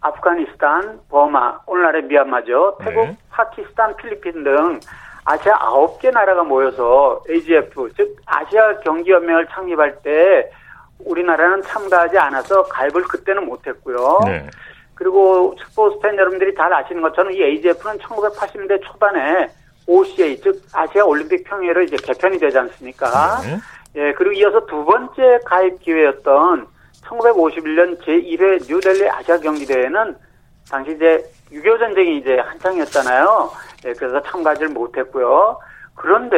아프가니스탄, 0.00 1.00
버마, 1.08 1.60
오늘날의 1.66 2.04
미얀마죠, 2.04 2.78
태국, 2.80 3.06
네. 3.08 3.16
파키스탄, 3.30 3.96
필리핀 3.96 4.44
등 4.44 4.80
아시아 5.24 5.56
아홉 5.60 5.98
개 6.00 6.10
나라가 6.10 6.42
모여서 6.42 7.22
AGF, 7.28 7.90
즉 7.96 8.16
아시아 8.26 8.78
경기연맹을 8.80 9.46
창립할 9.48 9.98
때 10.02 10.50
우리나라는 11.04 11.62
참가하지 11.62 12.18
않아서 12.18 12.62
가입을 12.64 13.02
그때는 13.02 13.44
못했고요. 13.46 14.20
네. 14.24 14.46
그리고 14.94 15.54
스포츠 15.62 15.98
팬 16.00 16.16
여러분들이 16.16 16.54
잘 16.54 16.72
아시는 16.72 17.02
것처럼 17.02 17.32
이 17.32 17.42
AGF는 17.42 17.98
1980년대 17.98 18.82
초반에 18.82 19.48
OCA 19.86 20.40
즉 20.40 20.62
아시아 20.72 21.04
올림픽 21.04 21.44
평의회로 21.44 21.82
이제 21.82 21.96
개편이 21.96 22.38
되지 22.38 22.58
않습니까? 22.58 23.40
네. 23.42 23.58
예, 23.96 24.12
그리고 24.12 24.32
이어서 24.32 24.64
두 24.66 24.84
번째 24.84 25.40
가입 25.44 25.80
기회였던 25.80 26.66
1951년 27.08 27.98
제1회 28.00 28.68
뉴델리 28.68 29.08
아시아 29.08 29.38
경기 29.38 29.66
대회는 29.66 30.16
당시 30.70 30.92
이제 30.92 31.24
6.25 31.50 31.78
전쟁이 31.78 32.18
이제 32.18 32.38
한창이었잖아요. 32.38 33.50
예, 33.86 33.92
그래서 33.94 34.22
참가를 34.22 34.68
못했고요. 34.68 35.58
그런데 35.94 36.36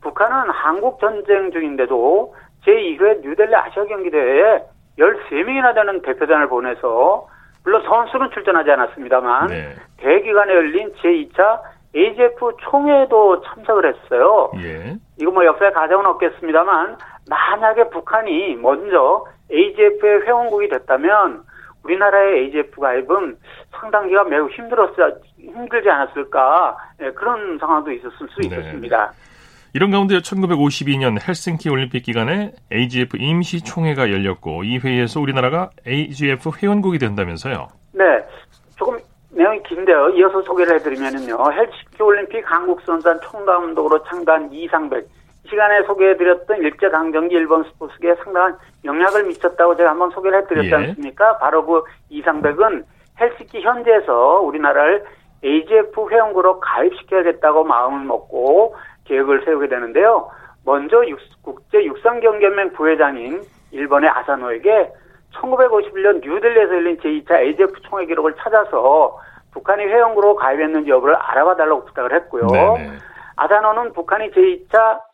북한은 0.00 0.50
한국 0.50 0.98
전쟁 1.00 1.50
중인데도 1.52 2.34
제2회 2.66 3.20
뉴델리 3.20 3.54
아시아 3.54 3.84
경기 3.84 4.10
대회에 4.10 4.62
13명이나 4.98 5.74
되는 5.74 6.02
대표단을 6.02 6.48
보내서 6.48 7.28
물론 7.64 7.82
선수는 7.82 8.30
출전하지 8.30 8.70
않았습니다만 8.70 9.48
네. 9.48 9.74
대기간에 9.98 10.54
열린 10.54 10.92
제2차 10.94 11.60
AGF 11.94 12.56
총회도 12.60 13.42
참석을 13.42 13.94
했어요. 13.94 14.50
예. 14.56 14.96
이거 15.18 15.30
뭐 15.30 15.44
역사의 15.44 15.72
가정은 15.72 16.06
없겠습니다만 16.06 16.96
만약에 17.28 17.90
북한이 17.90 18.56
먼저 18.56 19.26
AGF의 19.52 20.22
회원국이 20.26 20.68
됐다면 20.68 21.42
우리나라의 21.84 22.44
AGF 22.44 22.80
가입은 22.80 23.36
상당기가 23.72 24.24
매우 24.24 24.48
힘들었어 24.48 25.18
힘들지 25.38 25.88
않았을까 25.88 26.76
네, 26.98 27.10
그런 27.12 27.58
상황도 27.58 27.92
있었을 27.92 28.28
수 28.28 28.40
네. 28.40 28.48
있었습니다. 28.48 29.12
이런 29.72 29.90
가운데 29.90 30.18
1952년 30.18 31.16
헬싱키 31.26 31.68
올림픽 31.68 32.02
기간에 32.02 32.52
AGF 32.72 33.16
임시 33.18 33.62
총회가 33.62 34.10
열렸고 34.10 34.64
이 34.64 34.78
회의에서 34.78 35.20
우리나라가 35.20 35.70
AGF 35.86 36.50
회원국이 36.60 36.98
된다면서요? 36.98 37.68
네. 37.92 38.04
조금 38.76 38.98
내용이 39.30 39.62
긴데요. 39.62 40.10
이어서 40.10 40.42
소개를 40.42 40.74
해드리면요. 40.76 41.36
헬싱키 41.52 42.02
올림픽 42.02 42.42
한국선수단 42.50 43.20
총감독으로 43.22 44.02
참가한 44.04 44.52
이상백. 44.52 45.06
이 45.50 45.52
시간에 45.52 45.82
소개해드렸던 45.82 46.58
일제강점기 46.58 47.34
일본 47.34 47.64
스포츠계에 47.64 48.14
상당한 48.22 48.56
영향을 48.84 49.24
미쳤다고 49.24 49.76
제가 49.76 49.90
한번 49.90 50.10
소개를 50.10 50.42
해드렸지 50.42 50.70
예. 50.70 50.74
않습니까? 50.74 51.38
바로 51.38 51.66
그 51.66 51.82
이상백은 52.08 52.84
헬싱키 53.20 53.60
현지에서 53.60 54.40
우리나라를 54.42 55.04
AGF 55.44 56.08
회원국으로 56.08 56.60
가입시켜야겠다고 56.60 57.64
마음을 57.64 58.04
먹고 58.04 58.76
계획을 59.06 59.44
세우게 59.44 59.66
되는데요. 59.68 60.30
먼저 60.64 61.02
국제 61.42 61.84
육상경기연맹 61.84 62.72
부회장인 62.74 63.42
일본의 63.72 64.08
아사노에게 64.08 64.92
1951년 65.34 66.24
뉴델리에서 66.24 66.74
열린 66.74 66.96
제2차 66.98 67.40
AGF 67.40 67.72
총회 67.88 68.06
기록을 68.06 68.36
찾아서 68.36 69.18
북한이 69.50 69.82
회원국으로 69.84 70.36
가입했는지 70.36 70.90
여부를 70.90 71.16
알아봐 71.16 71.56
달라고 71.56 71.86
부탁을 71.86 72.14
했고요. 72.14 72.46
네네. 72.46 72.90
아사노는 73.34 73.94
북한이 73.94 74.30
제2차 74.30 75.09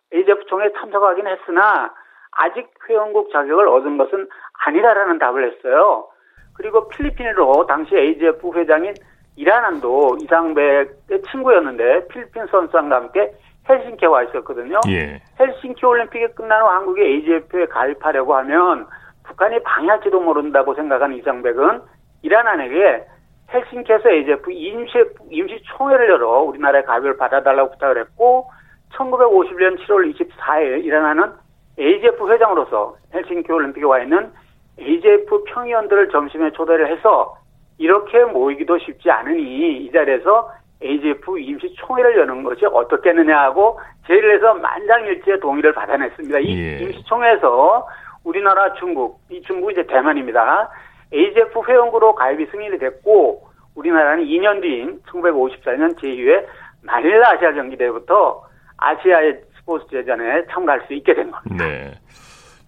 총회에 0.49 0.73
참석하긴 0.79 1.27
했으나 1.27 1.93
아직 2.31 2.69
회원국 2.89 3.33
자격을 3.33 3.69
얻은 3.69 3.99
것은 3.99 4.29
아니다라는 4.67 5.19
답을 5.19 5.53
했어요. 5.53 6.09
그리고 6.55 6.89
필리핀으로 6.89 7.67
당시 7.67 7.97
AGF 7.97 8.53
회장인 8.55 8.95
이라난도 9.37 10.17
이상백의 10.23 11.23
친구였는데 11.31 12.09
필리핀 12.09 12.47
선수단과 12.47 12.97
함께 12.97 13.33
헬싱키에 13.69 14.09
와 14.09 14.23
있었거든요. 14.23 14.81
예. 14.89 15.21
헬싱키 15.39 15.85
올림픽이 15.85 16.29
끝난 16.35 16.63
후 16.63 16.69
한국의 16.69 17.05
AGF에 17.07 17.67
가입하려고 17.67 18.35
하면 18.37 18.87
북한이 19.25 19.63
방해할지도 19.63 20.21
모른다고 20.21 20.75
생각하는 20.75 21.17
이상백은 21.17 21.83
이란안에게 22.23 23.05
헬싱키에서 23.53 24.09
AGF 24.09 24.51
임시, 24.51 24.93
임시 25.31 25.63
총회를 25.77 26.09
열어 26.09 26.41
우리나라의 26.43 26.85
가입을 26.85 27.17
받아달라고 27.17 27.73
부탁을 27.73 27.99
했고 28.01 28.51
1951년 28.93 29.79
7월 29.87 30.15
24일 30.15 30.85
이란안은 30.85 31.33
AGF 31.79 32.31
회장으로서 32.31 32.97
헬싱키 33.13 33.51
올림픽에 33.53 33.85
와 33.85 34.01
있는 34.01 34.31
AGF 34.79 35.45
평의원들을 35.45 36.11
점심에 36.11 36.51
초대를 36.53 36.91
해서 36.91 37.37
이렇게 37.79 38.25
모이기도 38.25 38.79
쉽지 38.79 39.11
않으니 39.11 39.85
이 39.85 39.93
자리에서 39.93 40.51
AGF 40.83 41.39
임시총회를 41.39 42.19
여는 42.19 42.43
것이 42.43 42.67
어떻겠느냐 42.67 43.37
하고 43.37 43.79
제의를 44.07 44.37
해서 44.37 44.55
만장일치의 44.55 45.41
동의를 45.41 45.73
받아냈습니다. 45.73 46.39
이 46.41 46.59
예. 46.59 46.79
임시총회에서 46.79 47.87
우리나라 48.25 48.73
중국, 48.75 49.21
이 49.31 49.41
중국이 49.43 49.73
이제 49.73 49.87
대만입니다. 49.87 50.71
AGF 51.13 51.61
회원국으로 51.67 52.15
가입이 52.15 52.47
승인이 52.47 52.79
됐고 52.79 53.47
우리나라는 53.75 54.25
2년 54.25 54.61
뒤인 54.61 55.01
1954년 55.07 55.97
제2회 55.99 56.45
마닐라 56.83 57.31
아시아 57.31 57.53
경기대회부터 57.53 58.46
아시아의 58.79 59.41
스포츠 59.59 59.87
대전에 59.89 60.45
참가할 60.51 60.83
수 60.87 60.95
있게 60.95 61.15
된 61.15 61.31
겁니다. 61.31 61.65
네. 61.65 61.93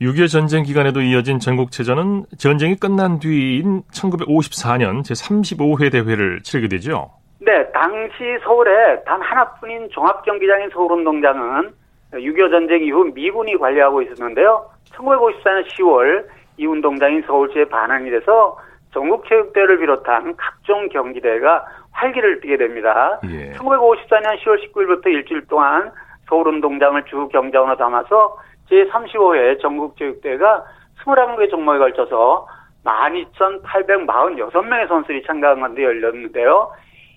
6.25 0.01 0.31
전쟁 0.31 0.63
기간에도 0.63 1.01
이어진 1.01 1.41
전국체전은 1.41 2.27
전쟁이 2.39 2.77
끝난 2.77 3.19
뒤인 3.19 3.83
1954년 3.93 5.01
제35회 5.03 5.91
대회를 5.91 6.41
치르게 6.43 6.69
되죠. 6.69 7.11
네, 7.41 7.67
당시 7.73 8.39
서울에 8.45 9.03
단 9.05 9.21
하나뿐인 9.21 9.89
종합경기장인 9.91 10.71
서울운동장은 10.71 11.73
6.25 12.13 12.51
전쟁 12.51 12.85
이후 12.85 13.05
미군이 13.13 13.57
관리하고 13.57 14.03
있었는데요. 14.03 14.71
1954년 14.93 15.67
10월 15.67 16.27
이 16.57 16.67
운동장인 16.67 17.23
서울시에 17.27 17.65
반환이 17.67 18.11
돼서 18.11 18.57
전국체육대회를 18.93 19.79
비롯한 19.79 20.35
각종 20.37 20.89
경기대회가 20.89 21.65
활기를 21.99 22.41
띠게 22.41 22.57
됩니다. 22.57 23.21
예. 23.25 23.53
1954년 23.53 24.41
10월 24.41 24.73
19일부터 24.73 25.09
일주일 25.09 25.47
동안 25.47 25.93
서울운동장을 26.29 27.05
주 27.05 27.29
경장으로 27.29 27.77
담아서 27.77 28.39
제35회 28.71 29.61
전국체육대회가 29.61 30.65
21개 31.05 31.51
종목에 31.51 31.79
걸쳐서 31.79 32.49
12,846명의 32.85 34.89
선수들이 34.89 35.23
참가한 35.27 35.61
건데 35.61 35.85
열렸는데요. 35.85 36.73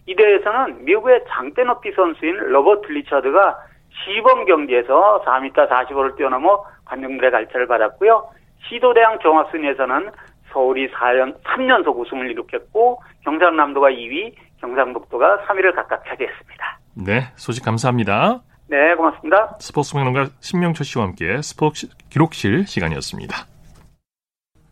이 0.08 0.16
대회에서는 0.16 0.86
미국의 0.86 1.26
장대 1.30 1.64
높이 1.64 1.92
선수인 1.92 2.38
로버트 2.38 2.92
리처드가 2.92 3.60
시범 3.92 4.46
경기에서 4.46 5.24
4m 5.26 5.70
45를 5.70 6.16
뛰어넘어 6.16 6.64
관중들의 6.86 7.32
갈채를 7.32 7.68
받았고요. 7.68 8.28
시도대항 8.68 9.20
종합순위에서는 9.20 10.10
서울이 10.52 10.90
4년, 10.92 11.36
3연속 11.44 11.98
우승을 11.98 12.32
이룩했고 12.32 13.02
경상남도가 13.24 13.90
2위, 13.90 14.34
경상북도가 14.62 15.46
3위를 15.48 15.76
각각 15.76 16.04
차지했습니다. 16.08 16.80
네, 16.96 17.32
소식 17.36 17.66
감사합니다. 17.66 18.42
네, 18.68 18.96
고맙습니다. 18.96 19.58
스포츠 19.60 19.94
평론가 19.94 20.30
신명철 20.40 20.86
씨와 20.86 21.06
함께 21.06 21.42
스포츠 21.42 21.88
기록실 22.10 22.66
시간이었습니다. 22.68 23.36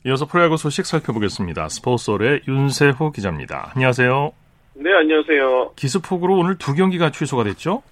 이어서 0.05 0.25
프로야구 0.25 0.55
소식 0.55 0.85
살펴보겠습니다. 0.85 1.67
스포츠홀의 1.67 2.41
윤세호 2.47 3.11
기자입니다. 3.11 3.71
안녕하세요. 3.75 4.31
네, 4.75 4.93
안녕하세요. 4.93 5.73
기습폭우로 5.75 6.37
오늘 6.37 6.57
두 6.57 6.73
경기가 6.73 7.09
취소가 7.09 7.43
됐죠? 7.43 7.83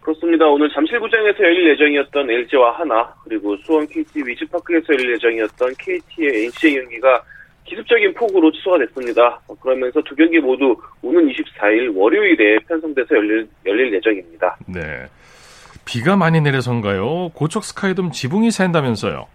그렇습니다. 0.00 0.46
오늘 0.46 0.70
잠실구장에서 0.72 1.42
열릴 1.42 1.70
예정이었던 1.72 2.30
LG와 2.30 2.78
하나, 2.78 3.12
그리고 3.24 3.56
수원 3.58 3.86
KT 3.88 4.22
위즈파크에서 4.24 4.86
열릴 4.94 5.14
예정이었던 5.14 5.74
KT의 5.78 6.44
NC의 6.44 6.74
경기가 6.76 7.22
기습적인 7.68 8.14
폭우로 8.14 8.50
취소가 8.52 8.78
됐습니다. 8.78 9.40
그러면서 9.60 10.00
두 10.02 10.14
경기 10.14 10.38
모두 10.38 10.76
오는 11.02 11.28
24일 11.28 11.96
월요일에 11.96 12.58
편성돼서 12.68 13.14
열릴, 13.14 13.48
열릴 13.66 13.92
예정입니다. 13.94 14.56
네. 14.66 15.06
비가 15.84 16.16
많이 16.16 16.40
내려서인가요? 16.40 17.30
고척 17.34 17.64
스카이돔 17.64 18.10
지붕이 18.10 18.50
샌다면서요? 18.50 19.26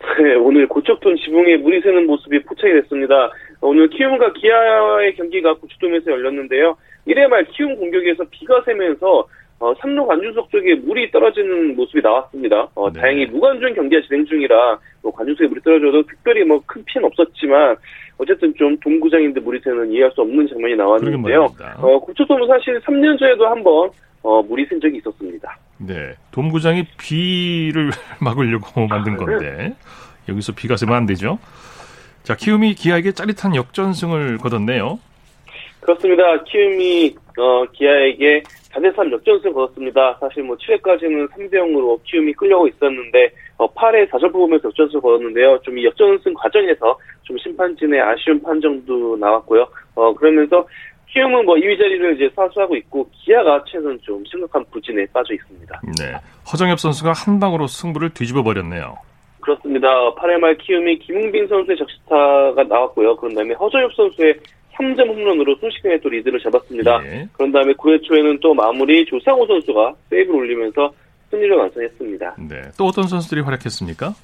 네, 0.22 0.34
오늘 0.34 0.66
고척돔 0.68 1.16
지붕에 1.16 1.56
물이 1.56 1.80
새는 1.80 2.06
모습이 2.06 2.42
포착이 2.42 2.72
됐습니다. 2.82 3.30
오늘 3.60 3.88
키움과 3.88 4.32
기아의 4.32 5.14
경기가 5.16 5.54
고척돔에서 5.54 6.10
열렸는데요. 6.10 6.76
1회 7.06 7.26
말 7.28 7.44
키움 7.46 7.76
공격에서 7.76 8.24
비가 8.30 8.60
새면서 8.64 9.26
어, 9.60 9.74
3루 9.74 10.06
관중석 10.06 10.50
쪽에 10.50 10.74
물이 10.76 11.10
떨어지는 11.10 11.74
모습이 11.74 12.00
나왔습니다. 12.00 12.68
어, 12.74 12.90
네. 12.92 13.00
다행히 13.00 13.26
무관중 13.26 13.74
경기가 13.74 14.00
진행 14.06 14.24
중이라 14.26 14.78
뭐 15.02 15.12
관중석에 15.12 15.48
물이 15.48 15.60
떨어져도 15.62 16.02
특별히 16.06 16.44
뭐 16.44 16.60
큰 16.66 16.84
피해는 16.84 17.08
없었지만 17.08 17.76
어쨌든 18.18 18.54
좀 18.56 18.76
동구장인데 18.78 19.40
물이 19.40 19.60
새는 19.64 19.90
이해할 19.92 20.10
수 20.12 20.20
없는 20.20 20.46
장면이 20.48 20.76
나왔는데요. 20.76 21.48
어, 21.78 21.98
구초소는 22.00 22.46
사실 22.46 22.80
3년 22.80 23.18
전에도 23.18 23.46
한번 23.46 23.90
어, 24.22 24.42
물이 24.42 24.66
샌 24.68 24.80
적이 24.80 24.98
있었습니다. 24.98 25.56
네. 25.78 26.14
돔구장이 26.32 26.84
비를 26.98 27.90
막으려고 28.20 28.86
만든 28.86 29.16
건데 29.16 29.74
여기서 30.28 30.52
비가 30.52 30.76
새면 30.76 30.94
안 30.96 31.06
되죠. 31.06 31.38
자, 32.22 32.34
키움이 32.36 32.74
기아에게 32.74 33.12
짜릿한 33.12 33.54
역전승을 33.54 34.38
거뒀네요. 34.38 34.98
그렇습니다. 35.80 36.42
키움이 36.44 37.14
어, 37.38 37.64
기아에게 37.72 38.42
4대3 38.72 39.10
역전승 39.12 39.52
거뒀습니다. 39.52 40.18
사실 40.20 40.42
뭐 40.42 40.56
7회까지는 40.56 41.28
3대 41.30 41.54
0으로 41.54 41.98
키움이 42.04 42.32
끌려고 42.34 42.68
있었는데 42.68 43.30
어, 43.56 43.72
8회 43.72 44.08
4점 44.10 44.32
뽑으면서 44.32 44.68
역전승 44.68 45.00
거뒀는데요. 45.00 45.58
좀 45.62 45.78
이 45.78 45.84
역전승 45.86 46.34
과정에서 46.34 46.98
좀 47.22 47.38
심판진의 47.38 48.00
아쉬운 48.00 48.42
판정도 48.42 49.16
나왔고요. 49.16 49.66
어, 49.94 50.14
그러면서 50.14 50.66
키움은 51.10 51.46
뭐 51.46 51.54
2위 51.54 51.78
자리를 51.78 52.16
이제 52.16 52.30
사수하고 52.36 52.76
있고 52.76 53.08
기아가 53.12 53.64
최근 53.66 53.98
좀 54.02 54.22
심각한 54.26 54.64
부진에 54.70 55.06
빠져 55.12 55.32
있습니다. 55.34 55.80
네. 55.98 56.12
허정엽 56.52 56.78
선수가 56.78 57.12
한 57.12 57.40
방으로 57.40 57.66
승부를 57.66 58.10
뒤집어 58.10 58.42
버렸네요. 58.42 58.96
그렇습니다. 59.40 59.88
8회 60.16 60.36
말 60.38 60.58
키움이 60.58 60.98
김웅빈 60.98 61.48
선수의 61.48 61.78
적시타가 61.78 62.62
나왔고요. 62.68 63.16
그런 63.16 63.34
다음에 63.34 63.54
허정엽 63.54 63.94
선수의 63.94 64.34
3점 64.78 65.08
홈런으로 65.08 65.56
순식간에 65.56 65.98
또 65.98 66.08
리드를 66.08 66.40
잡았습니다. 66.40 67.02
예. 67.04 67.28
그런 67.32 67.52
다음에 67.52 67.72
9회 67.74 68.02
초에는 68.04 68.38
또 68.40 68.54
마무리 68.54 69.04
조상호 69.04 69.46
선수가 69.46 69.94
세이브를 70.10 70.40
올리면서 70.40 70.92
승리를 71.30 71.54
완성했습니다. 71.56 72.36
네. 72.48 72.62
또 72.78 72.86
어떤 72.86 73.04
선수들이 73.04 73.42
활약했습니까? 73.42 74.14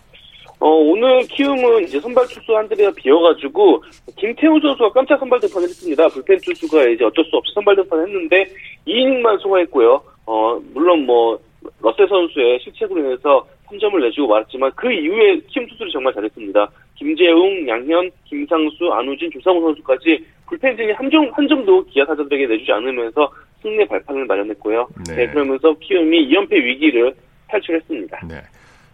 어, 0.60 0.68
오늘 0.68 1.26
키움은 1.26 1.84
이제 1.84 2.00
선발 2.00 2.26
투수 2.28 2.56
한 2.56 2.66
자리가 2.68 2.92
비어가지고, 2.96 3.82
김태우 4.16 4.58
선수가 4.60 4.92
깜짝 4.92 5.18
선발 5.18 5.40
등판을 5.40 5.68
했습니다. 5.68 6.08
불펜 6.08 6.38
투수가 6.42 6.88
이제 6.88 7.04
어쩔 7.04 7.24
수 7.24 7.36
없이 7.36 7.52
선발 7.54 7.76
등판을 7.76 8.06
했는데, 8.06 8.46
2이닝만 8.86 9.40
소화했고요. 9.42 10.00
어, 10.26 10.58
물론 10.72 11.04
뭐, 11.04 11.38
러셀 11.80 12.08
선수의 12.08 12.60
실책으로 12.60 13.00
인해서 13.00 13.46
3점을 13.66 14.00
내주고 14.00 14.28
말았지만, 14.28 14.72
그 14.76 14.92
이후에 14.92 15.40
키움 15.48 15.66
투수들이 15.66 15.92
정말 15.92 16.12
잘했습니다. 16.14 16.70
김재웅, 16.96 17.68
양현, 17.68 18.10
김상수, 18.24 18.92
안우진, 18.92 19.30
조상우 19.32 19.60
선수까지 19.60 20.24
불펜진이 20.46 20.92
한 20.92 21.10
점, 21.10 21.28
한 21.32 21.48
점도 21.48 21.84
기아 21.86 22.04
타자들에게 22.04 22.46
내주지 22.46 22.72
않으면서 22.72 23.30
승리 23.62 23.86
발판을 23.86 24.26
마련했고요. 24.26 24.88
네. 25.08 25.16
네 25.16 25.26
그러면서 25.28 25.74
키움이 25.80 26.28
2연패 26.28 26.52
위기를 26.52 27.14
탈출했습니다. 27.48 28.26
네. 28.28 28.42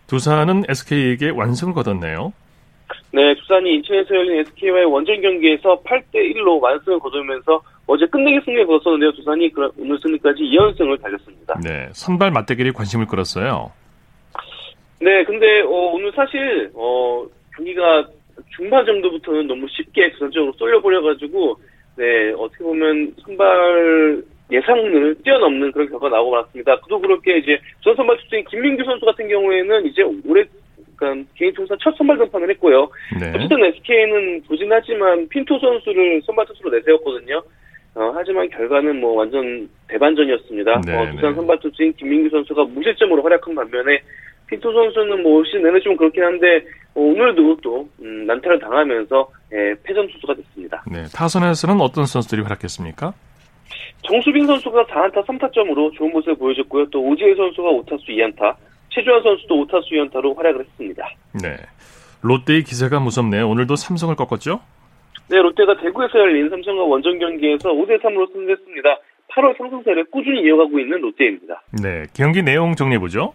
두산은 0.06 0.64
SK에게 0.68 1.30
완승을 1.30 1.74
거뒀네요. 1.74 2.32
네, 3.12 3.34
두산이 3.34 3.74
인천에서 3.74 4.14
열린 4.14 4.40
SK와의 4.40 4.84
원정 4.84 5.20
경기에서 5.20 5.80
8대 5.82 6.14
1로 6.14 6.60
완승을 6.60 6.98
거두면서 7.00 7.60
어제 7.86 8.06
끝내기 8.06 8.40
승리를 8.44 8.66
거뒀었는데요. 8.66 9.12
두산이 9.12 9.52
오늘 9.78 9.98
승리까지 10.00 10.42
2연승을 10.42 11.02
달렸습니다. 11.02 11.60
네, 11.62 11.88
선발 11.92 12.30
맞대결이 12.30 12.72
관심을 12.72 13.06
끌었어요. 13.06 13.72
네, 15.00 15.24
근데 15.24 15.62
어, 15.62 15.92
오늘 15.94 16.12
사실 16.12 16.70
어, 16.74 17.26
경기가 17.56 18.06
중반 18.56 18.84
정도부터는 18.84 19.46
너무 19.46 19.66
쉽게 19.68 20.12
쪽으로 20.18 20.52
쏠려버려가지고 20.52 21.56
네 21.96 22.32
어떻게 22.36 22.64
보면 22.64 23.14
선발 23.24 24.22
예상을 24.50 25.16
뛰어넘는 25.22 25.72
그런 25.72 25.88
결과가 25.88 26.16
나오고 26.16 26.30
말았습니다. 26.32 26.80
그도 26.80 27.00
그렇게 27.00 27.38
이제 27.38 27.58
전 27.82 27.94
선발 27.96 28.16
투수인 28.18 28.44
김민규 28.44 28.84
선수 28.84 29.04
같은 29.06 29.28
경우에는 29.28 29.86
이제 29.86 30.02
올해 30.26 30.44
그러니까 30.96 31.28
개인 31.34 31.52
통산 31.54 31.76
첫 31.82 31.96
선발 31.96 32.18
등판을 32.18 32.50
했고요. 32.50 32.88
네. 33.20 33.32
어쨌든 33.34 33.64
SK는 33.64 34.42
부진하지만 34.46 35.28
핀토 35.28 35.58
선수를 35.58 36.20
선발 36.26 36.46
투수로 36.46 36.70
내세웠거든요. 36.70 37.42
어, 37.94 38.12
하지만 38.14 38.48
결과는 38.50 39.00
뭐 39.00 39.14
완전 39.14 39.68
대반전이었습니다. 39.88 40.80
네, 40.86 40.96
어, 40.96 41.10
두산 41.12 41.30
네. 41.30 41.34
선발 41.36 41.58
투수인 41.60 41.92
김민규 41.94 42.28
선수가 42.30 42.64
무실점으로 42.64 43.22
활약한 43.22 43.54
반면에 43.54 44.00
핀토 44.50 44.72
선수는 44.72 45.22
뭐올 45.22 45.46
시즌 45.46 45.62
내내 45.62 45.80
좀 45.80 45.96
그렇긴 45.96 46.24
한데 46.24 46.64
어, 46.94 47.00
오늘도 47.00 47.58
또 47.62 47.88
음, 48.02 48.26
난타를 48.26 48.58
당하면서 48.58 49.30
예, 49.52 49.74
패전 49.82 50.08
투수가 50.08 50.34
됐습니다. 50.34 50.82
네, 50.90 51.04
타선에서는 51.14 51.80
어떤 51.80 52.04
선수들이 52.04 52.42
활약했습니까? 52.42 53.14
정수빈 54.02 54.46
선수가 54.46 54.84
4안타 54.86 55.24
3타점으로 55.24 55.94
좋은 55.94 56.10
모습을 56.12 56.36
보여줬고요. 56.36 56.90
또 56.90 57.00
오지혜 57.02 57.34
선수가 57.36 57.68
5타수 57.68 58.08
2안타, 58.08 58.56
최주환 58.90 59.22
선수도 59.22 59.66
5타수 59.66 59.92
2안타로 59.92 60.36
활약을 60.36 60.64
했습니다. 60.64 61.08
네. 61.40 61.56
롯데의 62.22 62.64
기세가 62.64 62.98
무섭네요. 63.00 63.48
오늘도 63.48 63.76
삼성을 63.76 64.14
꺾었죠? 64.16 64.60
네, 65.28 65.36
롯데가 65.40 65.76
대구에서 65.80 66.18
열린 66.18 66.50
삼성과 66.50 66.82
원정 66.84 67.18
경기에서 67.18 67.70
5대3으로 67.70 68.32
승리했습니다. 68.32 68.88
8월 69.32 69.56
상승세를 69.58 70.06
꾸준히 70.10 70.42
이어가고 70.42 70.80
있는 70.80 71.00
롯데입니다. 71.00 71.62
네, 71.82 72.04
경기 72.14 72.42
내용 72.42 72.74
정리해보죠. 72.74 73.32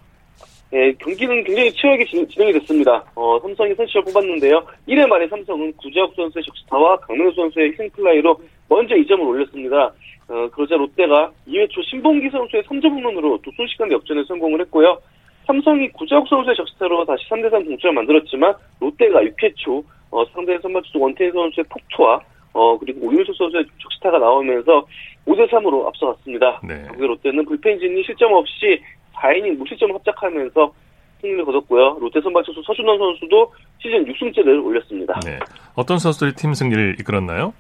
네, 0.76 0.92
경기는 1.00 1.42
굉장히 1.46 1.72
치열하게 1.72 2.04
진 2.04 2.28
행이 2.38 2.52
됐습니다. 2.52 3.02
어, 3.16 3.40
삼성이 3.40 3.74
선취를 3.76 4.04
뽑았는데요. 4.04 4.62
1회 4.90 5.08
말에 5.08 5.26
삼성은 5.30 5.72
구재혁 5.78 6.14
선수의 6.14 6.44
적시타와 6.44 6.98
강민호 6.98 7.32
선수의 7.32 7.72
희생플라이로 7.72 8.38
먼저 8.68 8.94
2점을 8.94 9.26
올렸습니다. 9.26 9.94
어, 10.28 10.50
그러자 10.52 10.76
롯데가 10.76 11.32
2회 11.48 11.70
초 11.70 11.82
신봉기 11.82 12.30
선수의 12.30 12.64
3점 12.64 12.92
홈런으로 12.92 13.40
또 13.42 13.52
순식간에 13.56 13.94
역전에 13.94 14.26
성공을 14.28 14.60
했고요. 14.64 15.00
삼성이 15.48 15.88
구자욱 15.94 16.28
선수의 16.28 16.58
적시타로 16.58 17.06
다시 17.06 17.24
3대3 17.30 17.64
동점을 17.64 17.94
만들었지만 17.94 18.54
롯데가 18.82 19.22
6회 19.22 19.56
초 19.56 19.82
어, 20.12 20.26
상대 20.34 20.60
선발투수 20.60 21.00
원태인 21.00 21.32
선수의 21.32 21.64
폭투와 21.70 22.20
어, 22.52 22.78
그리고 22.78 23.08
오윤수 23.08 23.32
선수의 23.38 23.64
적시타가 23.82 24.20
나오면서 24.20 24.86
5대3으로 25.26 25.88
앞서갔습니다. 25.88 26.62
네. 26.64 26.86
롯데는 26.98 27.46
불펜진이 27.46 28.04
실점 28.04 28.34
없이 28.34 28.82
4이닝 29.22 29.58
무실점을 29.58 29.94
합작하면서 29.96 30.74
승리를 31.22 31.46
거뒀고요. 31.46 31.98
롯데 32.00 32.22
선발 32.22 32.44
투수 32.44 32.62
서준원 32.66 32.98
선수도 32.98 33.54
시즌 33.82 34.06
6승째를 34.06 34.64
올렸습니다. 34.64 35.20
네. 35.26 35.40
어떤 35.76 35.98
선수들이 35.98 36.34
팀 36.36 36.54
승리를 36.54 36.98
이끌었나요? 37.00 37.54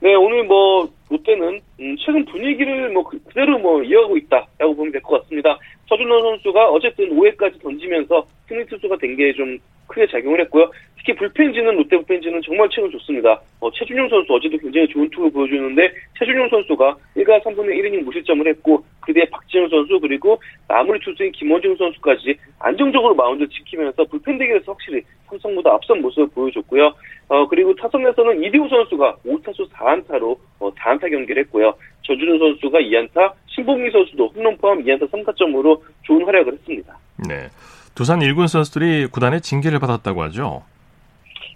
네, 0.00 0.14
오늘 0.14 0.44
뭐 0.44 0.88
롯데는 1.10 1.60
음, 1.80 1.96
최근 1.98 2.24
분위기를 2.26 2.90
뭐 2.90 3.02
그, 3.04 3.18
그대로 3.24 3.58
뭐 3.58 3.82
이어가고 3.82 4.16
있다라고 4.18 4.76
보면 4.76 4.92
될 4.92 5.00
것 5.02 5.22
같습니다. 5.22 5.58
서준원 5.88 6.20
선수가 6.22 6.68
어쨌든 6.70 7.08
5회까지 7.10 7.60
던지면서 7.62 8.26
승리 8.48 8.64
투수가 8.66 8.96
된 8.98 9.16
게 9.16 9.32
좀 9.32 9.58
크게 9.90 10.06
작용을 10.06 10.40
했고요. 10.42 10.70
특히 10.98 11.14
불펜지는 11.14 11.74
롯데 11.76 11.96
불펜지는 11.96 12.42
정말 12.42 12.68
최근 12.70 12.90
좋습니다. 12.92 13.40
어, 13.58 13.70
최준용 13.72 14.08
선수 14.08 14.32
어제도 14.34 14.56
굉장히 14.58 14.86
좋은 14.86 15.08
투구를 15.10 15.32
보여주는데 15.32 15.92
최준용 16.18 16.48
선수가 16.48 16.96
1가 17.16 17.42
3분의 17.42 17.74
1이닝 17.74 18.04
무실점을 18.04 18.46
했고 18.46 18.84
그 19.00 19.12
뒤에 19.12 19.24
박지영 19.30 19.68
선수 19.68 19.98
그리고 19.98 20.40
마무리 20.68 21.00
투수인 21.00 21.32
김원중 21.32 21.74
선수까지 21.76 22.36
안정적으로 22.60 23.14
마운드를 23.14 23.48
지키면서 23.48 24.04
불펜 24.04 24.38
대결에서 24.38 24.70
확실히 24.72 25.02
삼성보다 25.26 25.72
앞선 25.72 26.02
모습을 26.02 26.28
보여줬고요. 26.28 26.92
어, 27.28 27.48
그리고 27.48 27.74
타선에서는 27.74 28.44
이대호 28.44 28.68
선수가 28.68 29.16
5타수 29.26 29.70
4안타로 29.70 30.36
어, 30.60 30.70
4안타 30.74 31.10
경기를 31.10 31.42
했고요. 31.44 31.69
전준우 32.02 32.38
선수가 32.38 32.78
2안타, 32.78 33.32
신봉미 33.46 33.90
선수도 33.90 34.28
홈런 34.28 34.56
포함 34.58 34.82
2안타 34.82 35.10
3타점으로 35.10 35.80
좋은 36.02 36.24
활약을 36.24 36.54
했습니다. 36.54 36.98
네. 37.28 37.48
두산 37.94 38.20
1군 38.20 38.48
선수들이 38.48 39.06
구단의 39.06 39.40
징계를 39.40 39.78
받았다고 39.78 40.22
하죠. 40.24 40.62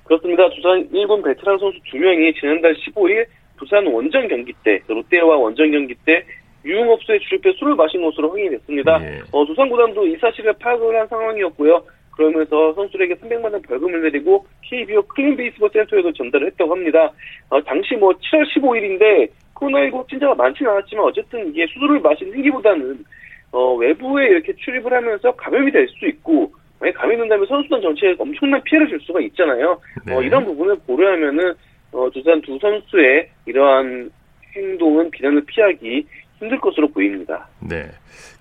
그렇습니다. 0.04 0.48
두산 0.50 0.88
1군 0.90 1.24
베테랑 1.24 1.58
선수 1.58 1.78
2명이 1.92 2.38
지난달 2.38 2.74
15일 2.74 3.26
부산 3.56 3.86
원정 3.86 4.28
경기 4.28 4.52
때 4.64 4.80
롯데와 4.86 5.36
원정 5.36 5.70
경기 5.70 5.94
때 6.04 6.24
유흥업소에 6.64 7.18
출입해 7.20 7.52
술을 7.58 7.74
마신 7.74 8.02
것으로 8.02 8.30
확인이 8.30 8.50
됐습니다. 8.50 9.00
예. 9.02 9.20
어, 9.32 9.44
두산 9.46 9.68
구단도 9.68 10.06
이 10.06 10.16
사실을 10.16 10.52
파악을 10.54 10.98
한 10.98 11.06
상황이었고요. 11.08 11.82
그러면서 12.12 12.72
선수에게 12.74 13.14
300만 13.16 13.52
원 13.52 13.62
벌금을 13.62 14.02
내리고 14.02 14.46
KBO 14.62 15.02
클린 15.02 15.36
베이스볼 15.36 15.70
센터에도 15.72 16.12
전달을 16.12 16.46
했다고 16.48 16.70
합니다. 16.70 17.10
어, 17.50 17.60
당시 17.62 17.94
뭐 17.96 18.12
7월 18.12 18.44
15일인데 18.54 19.28
코로나19 19.54 19.94
확진자가 19.94 20.34
많지는 20.34 20.72
않았지만 20.72 21.04
어쨌든 21.04 21.48
이게 21.50 21.66
수술을 21.66 22.00
마신 22.00 22.32
행기보다는 22.34 23.04
어, 23.52 23.74
외부에 23.74 24.26
이렇게 24.28 24.52
출입을 24.56 24.92
하면서 24.92 25.32
감염이 25.32 25.70
될 25.70 25.86
수 25.88 26.06
있고 26.06 26.52
만약 26.80 26.94
감염이 26.94 27.18
된다면 27.18 27.46
선수단 27.46 27.80
전체에 27.80 28.14
엄청난 28.18 28.60
피해를 28.64 28.88
줄 28.88 29.00
수가 29.00 29.20
있잖아요. 29.20 29.80
네. 30.06 30.14
어, 30.14 30.22
이런 30.22 30.44
부분을 30.44 30.76
고려하면은 30.86 31.54
어, 31.92 32.10
두산 32.12 32.40
두 32.42 32.58
선수의 32.60 33.28
이러한 33.46 34.10
행동은 34.56 35.10
비난을 35.10 35.44
피하기 35.46 36.06
힘들 36.40 36.58
것으로 36.60 36.88
보입니다. 36.88 37.46
네. 37.60 37.84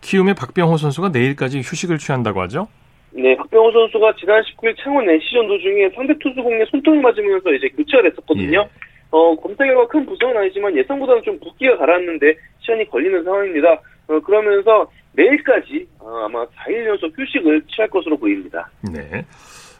키움의 0.01 0.33
박병호 0.33 0.77
선수가 0.77 1.09
내일까지 1.09 1.59
휴식을 1.59 1.99
취한다고 1.99 2.41
하죠? 2.41 2.67
네, 3.11 3.35
박병호 3.37 3.71
선수가 3.71 4.15
지난 4.19 4.41
19일 4.41 4.75
창원 4.83 5.07
NC전 5.07 5.47
도중에 5.47 5.89
상대 5.95 6.13
투수 6.17 6.41
공에 6.41 6.65
손등을 6.65 6.99
맞으면서 7.01 7.53
이제 7.53 7.69
교체가 7.69 8.01
됐었거든요. 8.09 8.61
예. 8.61 8.69
어, 9.13 9.35
검사 9.35 9.63
결과 9.63 9.85
큰 9.85 10.03
부상은 10.07 10.35
아니지만 10.35 10.75
예상보다는 10.75 11.21
좀 11.21 11.39
붓기가 11.39 11.77
가라앉는데 11.77 12.33
시간이 12.61 12.89
걸리는 12.89 13.23
상황입니다. 13.23 13.79
어, 14.07 14.19
그러면서 14.19 14.89
내일까지 15.13 15.87
어, 15.99 16.25
아마 16.25 16.43
4일 16.47 16.87
연속 16.87 17.13
휴식을 17.15 17.61
취할 17.67 17.87
것으로 17.91 18.17
보입니다. 18.17 18.67
네. 18.91 19.23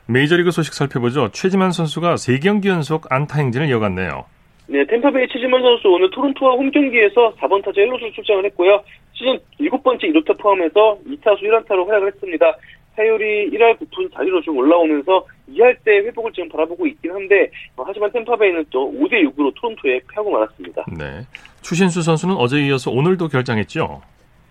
메이저리그 0.08 0.52
소식 0.52 0.76
살펴보죠. 0.76 1.32
최지만 1.32 1.72
선수가 1.72 2.14
3경기 2.14 2.68
연속 2.68 3.12
안타 3.12 3.40
행진을 3.40 3.70
이어갔네요. 3.70 4.26
네, 4.68 4.86
템파베이 4.86 5.28
최지만 5.30 5.64
선수 5.64 5.90
오늘 5.90 6.12
토론토와 6.12 6.54
홈 6.54 6.70
경기에서 6.70 7.34
4번 7.34 7.66
타자 7.66 7.82
1루수 7.82 8.14
출장을 8.14 8.46
했고요. 8.46 8.84
시즌 9.14 9.40
7번째 9.60 10.04
1루타 10.14 10.38
포함해서 10.40 11.00
2타수 11.08 11.42
1안타로 11.42 11.88
활약을 11.88 12.14
했습니다. 12.14 12.56
타율이 12.96 13.50
1할 13.50 13.80
9푼 13.80 14.12
4리로 14.12 14.44
좀 14.44 14.58
올라오면서 14.58 15.26
2할 15.50 15.76
때 15.84 15.98
회복을 15.98 16.32
지금 16.34 16.50
바라보고 16.50 16.88
있긴 16.88 17.12
한데 17.12 17.50
어, 17.76 17.84
하지만 17.86 18.12
템파베이는 18.12 18.66
또 18.70 18.92
5대 18.92 19.14
6으로 19.30 19.54
토론토에 19.56 20.00
패하고 20.10 20.32
말았습니다. 20.32 20.86
네. 20.98 21.22
추신수 21.62 22.02
선수는 22.02 22.36
어제 22.36 22.60
이어서 22.66 22.92
오늘도 22.92 23.28
결장했죠? 23.28 24.02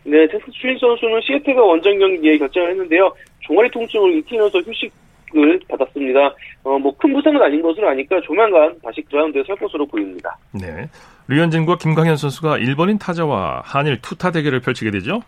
네, 0.05 0.27
추신수 0.29 0.81
선수는 0.81 1.21
시애틀과 1.23 1.63
원정 1.63 1.99
경기에 1.99 2.39
결장을 2.39 2.71
했는데요. 2.71 3.13
종아리 3.41 3.71
통증을 3.71 4.13
일으키면서 4.15 4.59
휴식을 4.61 5.61
받았습니다. 5.69 6.35
어, 6.65 6.79
뭐 6.79 6.93
큰 6.99 7.13
부상은 7.13 7.41
아닌 7.43 7.63
것으로 7.63 7.89
아니까 7.89 8.21
조만간 8.23 8.75
다시 8.85 9.01
그라운드에 9.03 9.43
설 9.47 9.57
것으로 9.57 9.87
보입니다. 9.87 10.37
네. 10.53 10.89
류현진과 11.29 11.79
김광현 11.79 12.17
선수가 12.17 12.59
일본인 12.59 12.99
타자와 12.99 13.63
한일 13.65 14.01
투타 14.03 14.33
대결을 14.33 14.61
펼치게 14.61 14.91
되죠? 14.91 15.23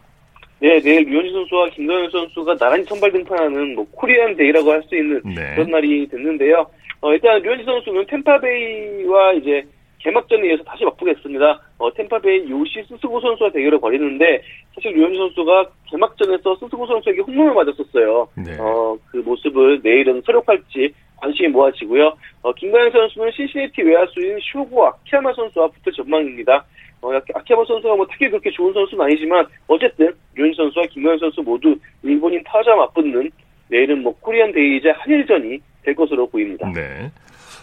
네, 0.61 0.80
내일 0.80 1.05
류현진 1.05 1.32
선수와 1.32 1.68
김광현 1.70 2.11
선수가 2.11 2.57
나란히 2.57 2.84
선발 2.84 3.12
등판하는 3.12 3.74
뭐 3.74 3.86
코리안 3.90 4.36
데이라고 4.36 4.70
할 4.70 4.82
수 4.84 4.96
있는 4.96 5.20
네. 5.24 5.55
그런 5.55 5.70
날이 5.70 6.07
됐는데요. 6.09 6.66
어, 7.00 7.12
일단 7.12 7.42
류현진 7.42 7.66
선수는 7.66 8.07
템파베이와 8.07 9.32
이제 9.34 9.66
개막전에 9.98 10.48
이어서 10.48 10.62
다시 10.64 10.84
맞붙겠습니다. 10.84 11.61
어, 11.78 11.92
템파베이 11.94 12.50
요시 12.50 12.84
스스고 12.88 13.20
선수와 13.20 13.50
대결을 13.50 13.80
벌이는데 13.80 14.42
사실 14.74 14.92
류현진 14.92 15.18
선수가 15.18 15.70
개막전에서 15.90 16.57
스스고 16.57 16.86
선수에게 16.86 17.22
홈런을 17.22 17.55
맞았었어요. 17.55 18.28
네. 18.36 18.57
어, 18.59 18.96
그 19.11 19.18
모습을 19.18 19.80
내일은 19.82 20.22
서력할지 20.24 20.92
관심이 21.16 21.48
모아지고요. 21.48 22.14
어, 22.42 22.52
김광현 22.52 22.90
선수는 22.90 23.30
신시내티 23.32 23.82
외야수인 23.82 24.38
쇼고 24.52 24.86
아키야마 24.86 25.32
선수와 25.32 25.68
붙을 25.68 25.92
전망입니다. 25.96 26.64
어, 27.05 27.20
아키야마 27.34 27.64
선수가 27.66 27.96
뭐 27.96 28.07
특히 28.11 28.30
그렇게 28.30 28.50
좋은 28.50 28.72
선수는 28.72 29.05
아니지만 29.05 29.46
어쨌든 29.68 30.11
류현진 30.36 30.55
선수와 30.57 30.86
김광현 30.86 31.18
선수 31.18 31.42
모두 31.42 31.76
일본인 32.02 32.42
타자 32.44 32.74
맞붙는 32.74 33.30
내일은 33.68 34.02
뭐 34.02 34.14
코리안 34.20 34.52
데이이자 34.52 34.92
한일전이 34.98 35.59
될 35.82 35.94
것으로 35.94 36.26
보입니다. 36.28 36.70
네. 36.72 37.11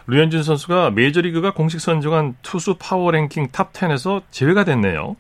류현진 0.08 0.44
선수가 0.44 0.92
메이저리그가 0.92 1.54
공식 1.54 1.80
선정한 1.80 2.36
투수 2.44 2.76
파워 2.80 3.10
랭킹 3.12 3.48
탑 3.52 3.74
10에서 3.74 4.22
제외가 4.30 4.64
됐네요. 4.64 5.16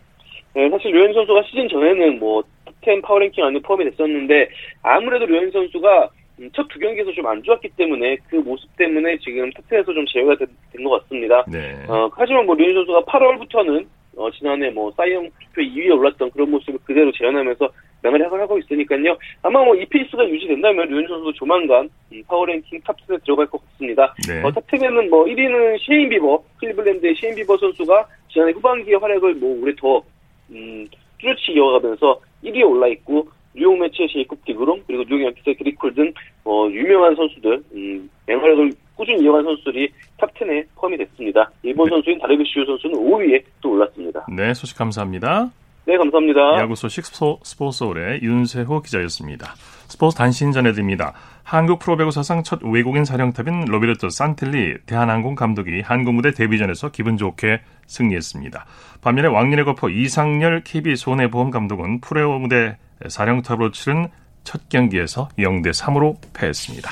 네, 0.53 0.69
사실 0.69 0.91
류현진 0.91 1.13
선수가 1.13 1.43
시즌 1.43 1.67
전에는 1.69 2.19
뭐 2.19 2.43
탑 2.65 2.74
10 2.84 3.01
파워 3.01 3.19
랭킹 3.19 3.43
안에 3.43 3.59
포함이 3.61 3.89
됐었는데 3.89 4.49
아무래도 4.84 5.26
류현진 5.26 5.51
선수가 5.51 6.09
음, 6.39 6.49
첫 6.53 6.71
두 6.71 6.80
경기에서 6.80 7.11
좀 7.13 7.26
안 7.28 7.41
좋았기 7.43 7.69
때문에 7.78 8.17
그 8.30 8.36
모습 8.38 8.67
때문에 8.78 9.17
지금 9.19 9.51
탑 9.51 9.63
10에서 9.69 9.86
좀 9.93 10.05
제외가 10.07 10.36
된 10.36 10.84
것 10.84 11.01
같습니다. 11.03 11.43
네. 11.47 11.76
어, 11.88 12.09
하지만 12.15 12.45
뭐 12.47 12.55
류현진 12.55 12.78
선수가 12.86 13.01
8월부터는 13.01 13.86
어, 14.16 14.30
지난해 14.32 14.70
뭐 14.70 14.91
사이영 14.91 15.30
투표 15.39 15.62
2위에 15.62 15.97
올랐던 15.97 16.32
그런 16.32 16.51
모습을 16.51 16.80
그대로 16.84 17.12
재현하면서 17.12 17.70
맹활약을 18.03 18.41
하고 18.41 18.57
있으니까요. 18.57 19.18
아마 19.43 19.64
뭐 19.64 19.76
이 19.76 19.86
페이스가 19.86 20.28
유지된다면 20.28 20.89
류현진 20.89 21.07
선수도 21.07 21.34
조만간 21.34 21.89
파워랭킹 22.28 22.82
탑10에 22.82 23.24
들어갈 23.24 23.45
것 23.47 23.62
같습니다. 23.72 24.14
네. 24.28 24.41
어, 24.43 24.49
탑10에는 24.51 25.09
뭐 25.09 25.26
1위는 25.26 25.80
셰인 25.80 26.09
비버, 26.09 26.43
클리블랜드의 26.59 27.16
셰인 27.16 27.36
비버 27.36 27.57
선수가 27.57 28.07
지난해 28.30 28.51
후반기의 28.53 28.97
활약을 28.97 29.36
뭐 29.36 29.62
올해 29.62 29.74
더 29.76 30.03
음, 30.49 30.88
뚜렷이 31.20 31.53
이어가면서 31.53 32.20
1위에 32.43 32.68
올라 32.70 32.88
있고 32.88 33.28
뉴욕 33.53 33.78
메츠의 33.78 34.09
제이콥 34.09 34.45
디그롬 34.45 34.84
그리고 34.88 35.03
뉴욕 35.05 35.26
양키스의 35.28 35.55
게릿 35.55 35.79
콜 35.79 35.93
등 35.93 36.14
어, 36.45 36.68
유명한 36.70 37.16
선수들 37.16 37.64
음, 37.74 38.09
맹활약을 38.28 38.72
꾸준히 39.02 39.24
이어간 39.24 39.43
선수들이 39.43 39.91
탑10에 40.20 40.68
포함이 40.76 40.95
됐습니다. 40.99 41.49
일본 41.64 41.86
네. 41.86 41.95
선수인 41.95 42.20
다르비슈 42.20 42.64
선수는 42.68 42.99
5위에 42.99 43.43
또 43.60 43.72
올랐습니다. 43.72 44.28
네, 44.30 44.54
소식 44.54 44.78
감사합니다. 44.78 45.49
네, 45.86 45.97
감사합니다. 45.97 46.60
야구 46.60 46.76
소식 46.76 47.06
스포츠서울의 47.07 48.22
윤세호 48.22 48.84
기자였습니다. 48.84 49.56
스포츠 49.88 50.16
단신 50.16 50.52
전해드립니다. 50.52 51.14
한국 51.41 51.80
프로배구 51.80 52.12
사상 52.12 52.43
첫 52.43 52.60
외국인 52.64 53.04
사령탑인 53.04 53.66
로베르토 53.66 54.10
산텔리 54.10 54.78
대한항공 54.86 55.34
감독이 55.34 55.82
한국 55.82 56.14
무대 56.14 56.30
데뷔전에서 56.30 56.91
기분 56.91 57.18
좋게 57.18 57.62
승리했습니다. 57.88 58.66
반면에 59.02 59.30
왕년의 59.30 59.66
거포 59.66 59.89
이상열 59.89 60.62
KB 60.64 60.95
손해보험 60.95 61.49
감독은 61.49 62.02
프로배구 62.01 62.38
무대 62.38 62.78
사령탑으로 63.08 63.72
치른 63.72 64.10
첫 64.43 64.70
경기에서 64.70 65.30
0대 65.39 65.70
3으로 65.74 66.18
패했습니다. 66.36 66.91